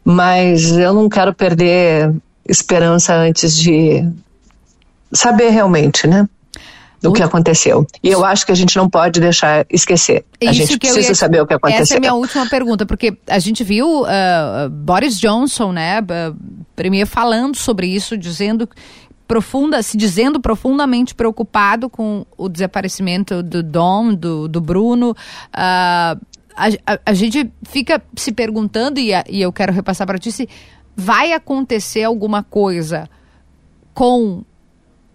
mas 0.03 0.71
eu 0.71 0.93
não 0.93 1.09
quero 1.09 1.33
perder 1.33 2.13
esperança 2.47 3.13
antes 3.13 3.57
de 3.57 4.07
saber 5.11 5.49
realmente, 5.49 6.07
né? 6.07 6.27
Do 7.01 7.13
que 7.13 7.21
aconteceu. 7.21 7.85
E 8.03 8.09
eu 8.09 8.25
acho 8.25 8.45
que 8.45 8.51
a 8.51 8.55
gente 8.55 8.75
não 8.75 8.89
pode 8.89 9.19
deixar 9.19 9.65
esquecer. 9.69 10.25
Isso 10.41 10.49
a 10.49 10.53
gente 10.53 10.79
precisa 10.79 11.09
ia... 11.09 11.15
saber 11.15 11.41
o 11.41 11.47
que 11.47 11.53
aconteceu. 11.53 11.83
Essa 11.83 11.93
é 11.95 11.97
a 11.97 11.99
minha 11.99 12.13
última 12.13 12.47
pergunta, 12.49 12.85
porque 12.85 13.17
a 13.27 13.39
gente 13.39 13.63
viu 13.63 14.01
uh, 14.01 14.69
Boris 14.69 15.19
Johnson, 15.19 15.71
né, 15.71 16.01
uh, 16.01 16.35
premier 16.75 17.05
falando 17.05 17.55
sobre 17.55 17.87
isso, 17.87 18.17
dizendo 18.17 18.67
profunda, 19.27 19.83
se 19.83 19.97
dizendo 19.97 20.39
profundamente 20.39 21.13
preocupado 21.13 21.89
com 21.89 22.25
o 22.37 22.47
desaparecimento 22.47 23.43
do 23.43 23.61
Dom, 23.61 24.13
do, 24.13 24.47
do 24.47 24.61
Bruno. 24.61 25.11
Uh, 25.11 26.19
a, 26.55 26.67
a, 26.85 26.99
a, 27.05 27.13
gente 27.13 27.51
fica 27.63 28.01
se 28.15 28.31
perguntando, 28.31 28.99
e, 28.99 29.13
a, 29.13 29.23
e 29.29 29.41
eu 29.41 29.51
quero 29.51 29.71
repassar 29.71 30.07
para 30.07 30.17
ti, 30.17 30.31
se 30.31 30.49
vai 30.95 31.33
acontecer 31.33 32.03
alguma 32.03 32.41
coisa 32.41 33.07
com 33.93 34.43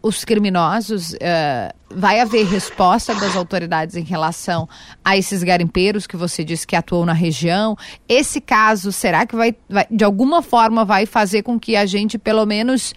os 0.03 0.25
criminosos, 0.25 1.13
uh, 1.13 1.73
vai 1.89 2.21
haver 2.21 2.45
resposta 2.47 3.15
das 3.15 3.37
autoridades 3.37 3.97
em 3.97 4.03
relação 4.03 4.69
a 5.05 5.17
esses 5.17 5.43
garimpeiros 5.43 6.07
que 6.07 6.17
você 6.17 6.43
disse 6.43 6.67
que 6.67 6.75
atuam 6.75 7.07
na 7.07 7.13
região? 7.13 7.77
Esse 8.09 8.41
caso, 8.41 8.91
será 8.91 9.25
que 9.25 9.37
vai, 9.37 9.55
vai 9.69 9.87
de 9.91 10.05
alguma 10.05 10.43
forma 10.43 10.85
vai 10.85 11.07
fazer 11.07 11.43
com 11.43 11.59
que 11.59 11.77
a 11.77 11.87
gente 11.87 12.19
pelo 12.19 12.45
menos 12.45 12.95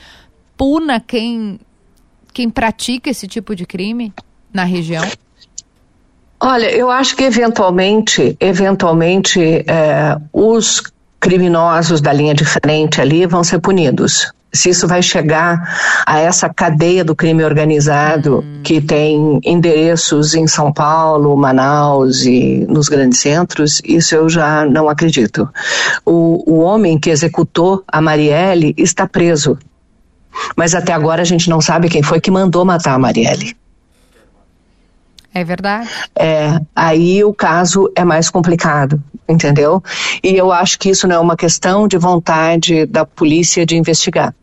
puna 0.57 0.99
quem, 0.99 1.59
quem 2.33 2.49
pratica 2.49 3.09
esse 3.09 3.27
tipo 3.27 3.55
de 3.55 3.65
crime 3.65 4.11
na 4.51 4.63
região? 4.63 5.05
Olha, 6.39 6.69
eu 6.71 6.89
acho 6.89 7.15
que 7.15 7.23
eventualmente, 7.23 8.35
eventualmente, 8.39 9.39
é, 9.41 10.17
os 10.33 10.83
criminosos 11.19 12.01
da 12.01 12.13
linha 12.13 12.33
de 12.33 12.45
frente 12.45 13.01
ali 13.01 13.25
vão 13.25 13.43
ser 13.43 13.59
punidos 13.59 14.31
se 14.55 14.69
isso 14.69 14.87
vai 14.87 15.01
chegar 15.01 16.03
a 16.05 16.19
essa 16.19 16.49
cadeia 16.49 17.03
do 17.03 17.15
crime 17.15 17.43
organizado 17.43 18.39
hum. 18.39 18.61
que 18.63 18.81
tem 18.81 19.39
endereços 19.43 20.33
em 20.33 20.47
São 20.47 20.71
Paulo, 20.71 21.35
Manaus 21.35 22.25
e 22.25 22.65
nos 22.69 22.87
grandes 22.87 23.19
centros, 23.19 23.81
isso 23.83 24.15
eu 24.15 24.29
já 24.29 24.65
não 24.65 24.89
acredito. 24.89 25.47
O, 26.05 26.43
o 26.51 26.59
homem 26.59 26.97
que 26.97 27.09
executou 27.09 27.83
a 27.87 28.01
Marielle 28.01 28.73
está 28.77 29.07
preso. 29.07 29.57
Mas 30.55 30.73
até 30.73 30.93
agora 30.93 31.21
a 31.21 31.25
gente 31.25 31.49
não 31.49 31.61
sabe 31.61 31.89
quem 31.89 32.03
foi 32.03 32.19
que 32.19 32.31
mandou 32.31 32.65
matar 32.65 32.93
a 32.93 32.99
Marielle. 32.99 33.55
É 35.33 35.43
verdade. 35.43 35.89
É, 36.17 36.59
aí 36.73 37.21
o 37.23 37.33
caso 37.33 37.91
é 37.93 38.05
mais 38.05 38.29
complicado, 38.29 39.03
entendeu? 39.27 39.83
E 40.23 40.33
eu 40.33 40.49
acho 40.49 40.79
que 40.79 40.89
isso 40.89 41.05
não 41.09 41.15
é 41.17 41.19
uma 41.19 41.35
questão 41.35 41.89
de 41.89 41.97
vontade 41.97 42.85
da 42.85 43.05
polícia 43.05 43.65
de 43.65 43.75
investigar 43.75 44.33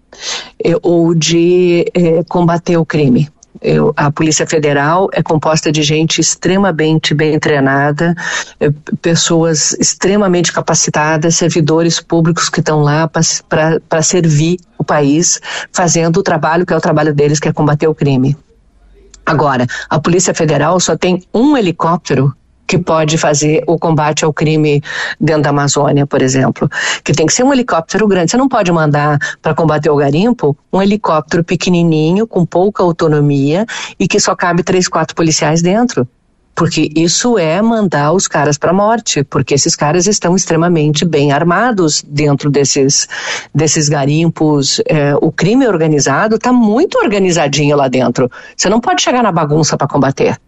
ou 0.83 1.15
de 1.15 1.87
é, 1.95 2.23
combater 2.25 2.77
o 2.77 2.85
crime. 2.85 3.29
Eu, 3.61 3.93
a 3.97 4.11
Polícia 4.11 4.47
Federal 4.47 5.09
é 5.13 5.23
composta 5.23 5.71
de 5.71 5.83
gente 5.83 6.21
extremamente 6.21 7.15
bem 7.15 7.39
treinada, 7.39 8.15
é, 8.59 8.71
pessoas 9.01 9.73
extremamente 9.79 10.53
capacitadas, 10.53 11.37
servidores 11.37 12.01
públicos 12.01 12.49
que 12.49 12.61
estão 12.61 12.81
lá 12.81 13.09
para 13.09 14.03
servir 14.03 14.59
o 14.79 14.83
país, 14.83 15.41
fazendo 15.71 16.19
o 16.19 16.23
trabalho 16.23 16.67
que 16.67 16.73
é 16.73 16.77
o 16.77 16.81
trabalho 16.81 17.15
deles, 17.15 17.39
que 17.39 17.49
é 17.49 17.53
combater 17.53 17.87
o 17.87 17.95
crime. 17.95 18.37
Agora, 19.25 19.67
a 19.89 20.01
Polícia 20.01 20.35
Federal 20.35 20.81
só 20.81 20.97
tem 20.97 21.23
um 21.33 21.57
helicóptero 21.57 22.35
que 22.73 22.79
pode 22.79 23.19
fazer 23.19 23.63
o 23.67 23.79
combate 23.79 24.25
ao 24.25 24.33
crime 24.33 24.83
dentro 25.21 25.43
da 25.43 25.51
Amazônia, 25.51 26.07
por 26.07 26.23
exemplo. 26.23 26.71
Que 27.05 27.13
tem 27.13 27.27
que 27.27 27.33
ser 27.35 27.43
um 27.43 27.53
helicóptero 27.53 28.09
grande. 28.09 28.31
Você 28.31 28.39
não 28.39 28.49
pode 28.49 28.73
mandar 28.73 29.19
para 29.43 29.55
combater 29.55 29.91
o 29.91 29.97
garimpo 29.97 30.57
um 30.73 30.81
helicóptero 30.81 31.45
pequenininho, 31.45 32.27
com 32.27 32.47
pouca 32.47 32.83
autonomia 32.83 33.67
e 34.01 34.09
que 34.09 34.19
só 34.19 34.35
cabe 34.35 34.63
três, 34.63 34.89
quatro 34.89 35.15
policiais 35.15 35.61
dentro 35.61 36.09
porque 36.55 36.91
isso 36.95 37.39
é 37.39 37.63
mandar 37.63 38.13
os 38.13 38.29
caras 38.29 38.59
para 38.59 38.71
a 38.71 38.75
morte, 38.75 39.25
porque 39.25 39.55
esses 39.55 39.75
caras 39.75 40.07
estão 40.07 40.37
extremamente 40.37 41.03
bem 41.03 41.33
armados 41.33 42.05
dentro 42.07 42.51
desses, 42.51 43.09
desses 43.55 43.89
garimpos. 43.89 44.79
É, 44.87 45.15
o 45.17 45.33
crime 45.33 45.67
organizado 45.67 46.37
está 46.37 46.53
muito 46.53 46.99
organizadinho 46.99 47.75
lá 47.75 47.89
dentro. 47.89 48.31
Você 48.55 48.69
não 48.69 48.81
pode 48.81 49.01
chegar 49.01 49.23
na 49.23 49.33
bagunça 49.33 49.79
para 49.79 49.89
combater. 49.89 50.39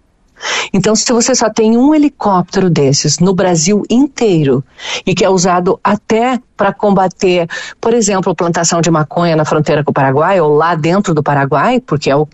Então, 0.73 0.94
se 0.94 1.12
você 1.12 1.35
só 1.35 1.49
tem 1.49 1.77
um 1.77 1.94
helicóptero 1.94 2.68
desses 2.68 3.18
no 3.18 3.35
Brasil 3.35 3.83
inteiro 3.88 4.65
e 5.06 5.15
que 5.15 5.25
é 5.25 5.29
usado 5.29 5.79
até 5.83 6.38
para 6.56 6.73
combater, 6.73 7.48
por 7.81 7.94
exemplo, 7.94 8.35
plantação 8.35 8.81
de 8.81 8.90
maconha 8.90 9.37
na 9.37 9.44
fronteira 9.44 9.83
com 9.83 9.90
o 9.90 9.94
Paraguai 9.94 10.40
ou 10.40 10.54
lá 10.54 10.75
dentro 10.75 11.15
do 11.15 11.23
Paraguai, 11.23 11.81
porque 11.81 12.11
é, 12.11 12.17
o, 12.17 12.29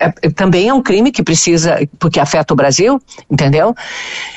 é, 0.00 0.12
é 0.22 0.30
também 0.30 0.68
é 0.68 0.74
um 0.74 0.82
crime 0.82 1.10
que 1.10 1.22
precisa, 1.22 1.78
porque 1.98 2.20
afeta 2.20 2.54
o 2.54 2.56
Brasil, 2.56 3.00
entendeu? 3.30 3.74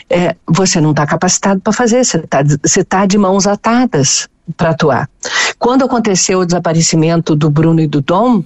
É, 0.09 0.35
você 0.47 0.79
não 0.79 0.91
está 0.91 1.05
capacitado 1.05 1.61
para 1.61 1.73
fazer, 1.73 2.03
você 2.03 2.17
está 2.17 2.43
tá 2.87 3.05
de 3.05 3.17
mãos 3.17 3.47
atadas 3.47 4.27
para 4.55 4.69
atuar. 4.69 5.09
Quando 5.59 5.83
aconteceu 5.83 6.39
o 6.39 6.45
desaparecimento 6.45 7.35
do 7.35 7.49
Bruno 7.49 7.81
e 7.81 7.87
do 7.87 8.01
Dom, 8.01 8.43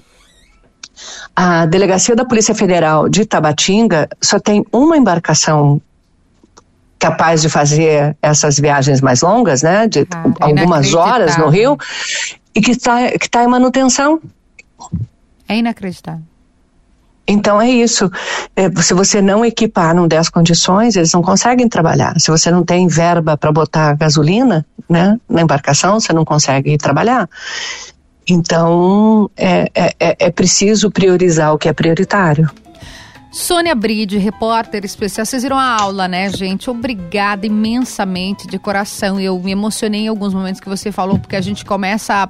a 1.36 1.66
delegacia 1.66 2.16
da 2.16 2.26
Polícia 2.26 2.54
Federal 2.54 3.10
de 3.10 3.26
Tabatinga 3.26 4.10
só 4.22 4.40
tem 4.40 4.66
uma 4.72 4.98
embarcação 4.98 5.82
capaz 7.00 7.42
de 7.42 7.50
fazer 7.50 8.16
essas 8.22 8.60
viagens 8.60 9.02
mais 9.02 9.22
longas, 9.22 9.64
né, 9.64 9.88
de 9.88 10.08
ah, 10.12 10.24
algumas 10.40 10.94
horas 10.94 11.36
no 11.36 11.50
Rio, 11.50 11.78
e 12.54 12.62
que 12.62 12.72
está 12.72 13.12
que 13.18 13.28
tá 13.28 13.44
em 13.44 13.48
manutenção. 13.48 14.22
É 15.48 15.58
inacreditável. 15.58 16.22
Então 17.28 17.62
é 17.62 17.70
isso. 17.70 18.12
É, 18.56 18.70
se 18.82 18.94
você 18.94 19.22
não 19.22 19.46
equipar, 19.46 19.96
não 19.96 20.08
der 20.08 20.18
as 20.18 20.30
condições, 20.30 20.96
eles 20.96 21.14
não 21.14 21.22
conseguem 21.22 21.68
trabalhar. 21.68 22.20
Se 22.20 22.30
você 22.30 22.52
não 22.52 22.64
tem 22.64 22.88
verba 22.88 23.38
para 23.38 23.52
botar 23.52 23.94
gasolina 23.96 24.66
né, 24.90 25.20
na 25.30 25.42
embarcação, 25.42 26.00
você 26.00 26.12
não 26.12 26.26
consegue 26.26 26.78
trabalhar. 26.78 27.30
Então 28.32 29.30
é, 29.36 29.70
é, 29.76 29.96
é, 30.00 30.16
é 30.20 30.32
preciso 30.32 30.90
priorizar 30.90 31.54
o 31.54 31.58
que 31.58 31.68
é 31.68 31.74
prioritário. 31.74 32.50
Sônia 33.32 33.74
Bride, 33.74 34.18
repórter 34.18 34.84
especial. 34.84 35.26
Vocês 35.26 35.44
viram 35.44 35.58
a 35.58 35.82
aula, 35.82 36.06
né, 36.06 36.30
gente? 36.30 36.70
Obrigada 36.70 37.46
imensamente, 37.46 38.46
de 38.46 38.60
coração. 38.60 39.18
Eu 39.20 39.40
me 39.40 39.52
emocionei 39.52 40.02
em 40.02 40.08
alguns 40.10 40.34
momentos 40.34 40.60
que 40.60 40.68
você 40.68 40.92
falou, 40.92 41.18
porque 41.18 41.38
a 41.38 41.42
gente 41.42 41.64
começa 41.64 42.14
a, 42.14 42.30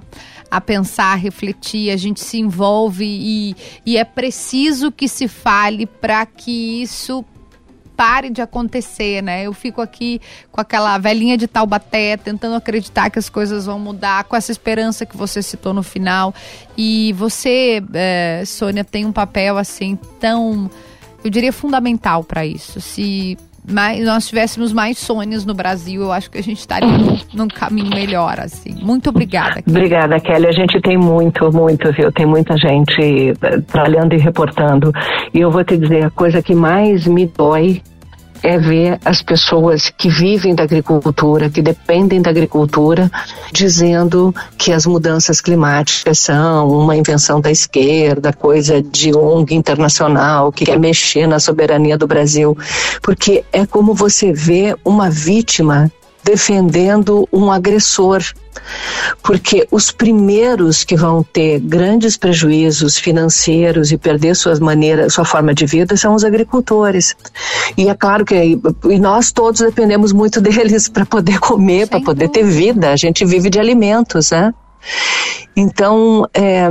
a 0.50 0.62
pensar, 0.62 1.14
a 1.14 1.16
refletir, 1.16 1.90
a 1.90 1.98
gente 1.98 2.20
se 2.20 2.38
envolve 2.38 3.04
e, 3.04 3.56
e 3.84 3.98
é 3.98 4.04
preciso 4.04 4.92
que 4.92 5.08
se 5.08 5.28
fale 5.28 5.88
para 5.88 6.24
que 6.24 6.84
isso 6.84 7.26
pare 8.02 8.32
de 8.32 8.42
acontecer, 8.42 9.22
né? 9.22 9.46
Eu 9.46 9.54
fico 9.54 9.80
aqui 9.80 10.20
com 10.52 10.60
aquela 10.60 10.98
velhinha 10.98 11.38
de 11.38 11.46
Taubaté, 11.48 12.18
tentando 12.18 12.56
acreditar 12.56 13.12
que 13.12 13.20
as 13.20 13.30
coisas 13.30 13.68
vão 13.68 13.78
mudar, 13.78 14.24
com 14.24 14.36
essa 14.36 14.52
esperança 14.52 15.06
que 15.06 15.16
você 15.16 15.40
citou 15.44 15.72
no 15.72 15.84
final. 15.84 16.34
E 16.76 17.14
você, 17.14 17.80
é, 17.94 18.42
Sônia, 18.44 18.84
tem 18.84 19.06
um 19.06 19.12
papel 19.12 19.56
assim 19.56 20.00
tão 20.20 20.68
eu 21.24 21.30
diria, 21.30 21.54
fundamental 21.54 22.24
para 22.24 22.44
isso. 22.44 22.82
Se 22.82 23.38
mais, 23.70 24.04
nós 24.04 24.28
tivéssemos 24.28 24.74
mais 24.74 24.98
sonhos 24.98 25.46
no 25.46 25.54
Brasil, 25.54 26.02
eu 26.02 26.12
acho 26.12 26.32
que 26.32 26.40
a 26.40 26.44
gente 26.44 26.58
estaria 26.58 26.90
num, 26.90 27.18
num 27.36 27.48
caminho 27.48 27.92
melhor, 27.92 28.40
assim. 28.40 28.74
Muito 28.82 29.10
obrigada. 29.10 29.62
Kelly. 29.62 29.78
Obrigada, 29.78 30.20
Kelly. 30.20 30.48
A 30.48 30.52
gente 30.52 30.82
tem 30.82 30.98
muito, 30.98 31.52
muito, 31.52 31.92
viu? 31.92 32.12
Tem 32.12 32.26
muita 32.26 32.58
gente 32.58 33.34
eh, 33.40 33.62
trabalhando 33.68 34.14
e 34.14 34.18
reportando. 34.18 34.92
E 35.32 35.40
eu 35.40 35.52
vou 35.52 35.64
te 35.64 35.78
dizer, 35.78 36.06
a 36.06 36.10
coisa 36.10 36.42
que 36.42 36.56
mais 36.56 37.06
me 37.06 37.28
dói 37.28 37.84
é 38.44 38.58
ver 38.58 39.00
as 39.06 39.22
pessoas 39.22 39.90
que 39.90 40.10
vivem 40.10 40.56
da 40.56 40.64
agricultura, 40.64 41.50
que 41.50 41.62
dependem 41.62 42.22
da 42.22 42.30
agricultura, 42.30 43.12
dizendo 43.52 44.34
que 44.58 44.72
as 44.72 44.86
mudanças 44.86 45.40
climáticas 45.40 46.20
são 46.20 46.70
uma 46.70 46.96
invenção 46.96 47.40
da 47.40 47.52
esquerda, 47.52 48.34
coisa 48.34 48.82
de 48.82 49.16
ONG 49.16 49.54
internacional 49.54 50.52
que 50.52 50.66
quer 50.66 50.80
mexer 50.80 51.28
na 51.28 51.40
soberania 51.40 51.98
do 51.98 52.08
Brasil. 52.08 52.58
Porque 53.02 53.44
é 53.52 53.66
como 53.66 53.94
você 53.94 54.34
vê 54.34 54.76
uma 54.84 55.10
vítima 55.10 55.92
defendendo 56.24 57.28
um 57.32 57.52
agressor. 57.52 58.24
Porque 59.24 59.68
os 59.72 59.92
primeiros 59.92 60.84
que 60.84 60.96
vão 60.96 61.24
ter 61.24 61.60
grandes 61.60 62.18
prejuízos 62.18 62.98
financeiros 62.98 63.92
e 63.92 63.98
perder 63.98 64.36
suas 64.36 64.60
maneiras, 64.60 65.14
sua 65.14 65.26
forma 65.26 65.54
de 65.54 65.66
vida 65.66 65.96
são 65.96 66.14
os 66.14 66.24
agricultores. 66.24 67.16
E 67.78 67.88
é 67.88 67.96
claro 67.96 68.26
que 68.26 68.60
e 68.90 69.00
nós 69.00 69.32
todos 69.32 69.62
dependemos 69.62 70.12
muito 70.12 70.40
deles 70.42 70.90
para 70.90 71.06
poder 71.06 71.40
comer, 71.40 71.88
para 71.88 72.02
poder 72.02 72.30
ter 72.30 72.44
vida. 72.44 72.92
A 72.92 72.96
gente 72.96 73.26
vive 73.26 73.50
de 73.50 73.60
alimentos, 73.60 74.32
né? 74.32 74.54
Então, 75.56 76.28
é, 76.34 76.70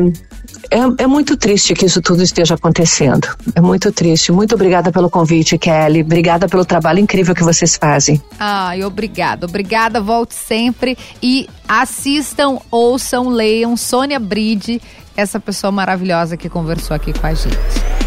é, 0.71 1.03
é, 1.03 1.07
muito 1.07 1.37
triste 1.37 1.75
que 1.75 1.87
isso 1.87 2.01
tudo 2.01 2.23
esteja 2.23 2.55
acontecendo. 2.55 3.29
É 3.55 3.61
muito 3.61 3.91
triste. 3.93 4.31
Muito 4.33 4.55
obrigada 4.55 4.93
pelo 4.93 5.11
convite, 5.11 5.59
Kelly. 5.59 6.03
Obrigada 6.03 6.49
pelo 6.49 6.65
trabalho 6.65 6.99
incrível 7.01 7.35
que 7.35 7.43
vocês 7.43 7.77
fazem. 7.77 8.21
Ai, 8.39 8.85
obrigada. 8.85 9.47
Obrigada, 9.47 10.01
volte 10.01 10.35
sempre. 10.35 10.97
E 11.23 11.49
assistam, 11.69 12.59
ouçam, 12.71 13.29
leiam 13.29 13.77
Sônia 13.77 14.21
Bride, 14.21 14.81
essa 15.17 15.41
pessoa 15.41 15.71
maravilhosa 15.71 16.37
que 16.37 16.49
conversou 16.49 16.95
aqui 16.95 17.13
com 17.13 17.27
a 17.27 17.35
gente. 17.35 18.00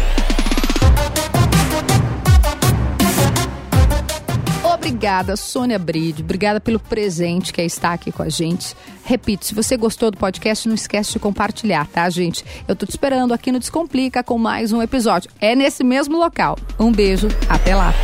Obrigada, 4.84 5.34
Sônia 5.34 5.78
Bride. 5.78 6.22
Obrigada 6.22 6.60
pelo 6.60 6.78
presente 6.78 7.54
que 7.54 7.60
é 7.62 7.64
estar 7.64 7.94
aqui 7.94 8.12
com 8.12 8.22
a 8.22 8.28
gente. 8.28 8.76
Repito, 9.02 9.46
se 9.46 9.54
você 9.54 9.78
gostou 9.78 10.10
do 10.10 10.18
podcast, 10.18 10.68
não 10.68 10.74
esquece 10.74 11.12
de 11.12 11.18
compartilhar, 11.18 11.86
tá, 11.86 12.08
gente? 12.10 12.44
Eu 12.68 12.76
tô 12.76 12.84
te 12.84 12.90
esperando 12.90 13.32
aqui 13.32 13.50
no 13.50 13.58
Descomplica 13.58 14.22
com 14.22 14.36
mais 14.36 14.72
um 14.72 14.82
episódio. 14.82 15.30
É 15.40 15.56
nesse 15.56 15.82
mesmo 15.82 16.18
local. 16.18 16.58
Um 16.78 16.92
beijo, 16.92 17.28
até 17.48 17.74
lá. 17.74 17.94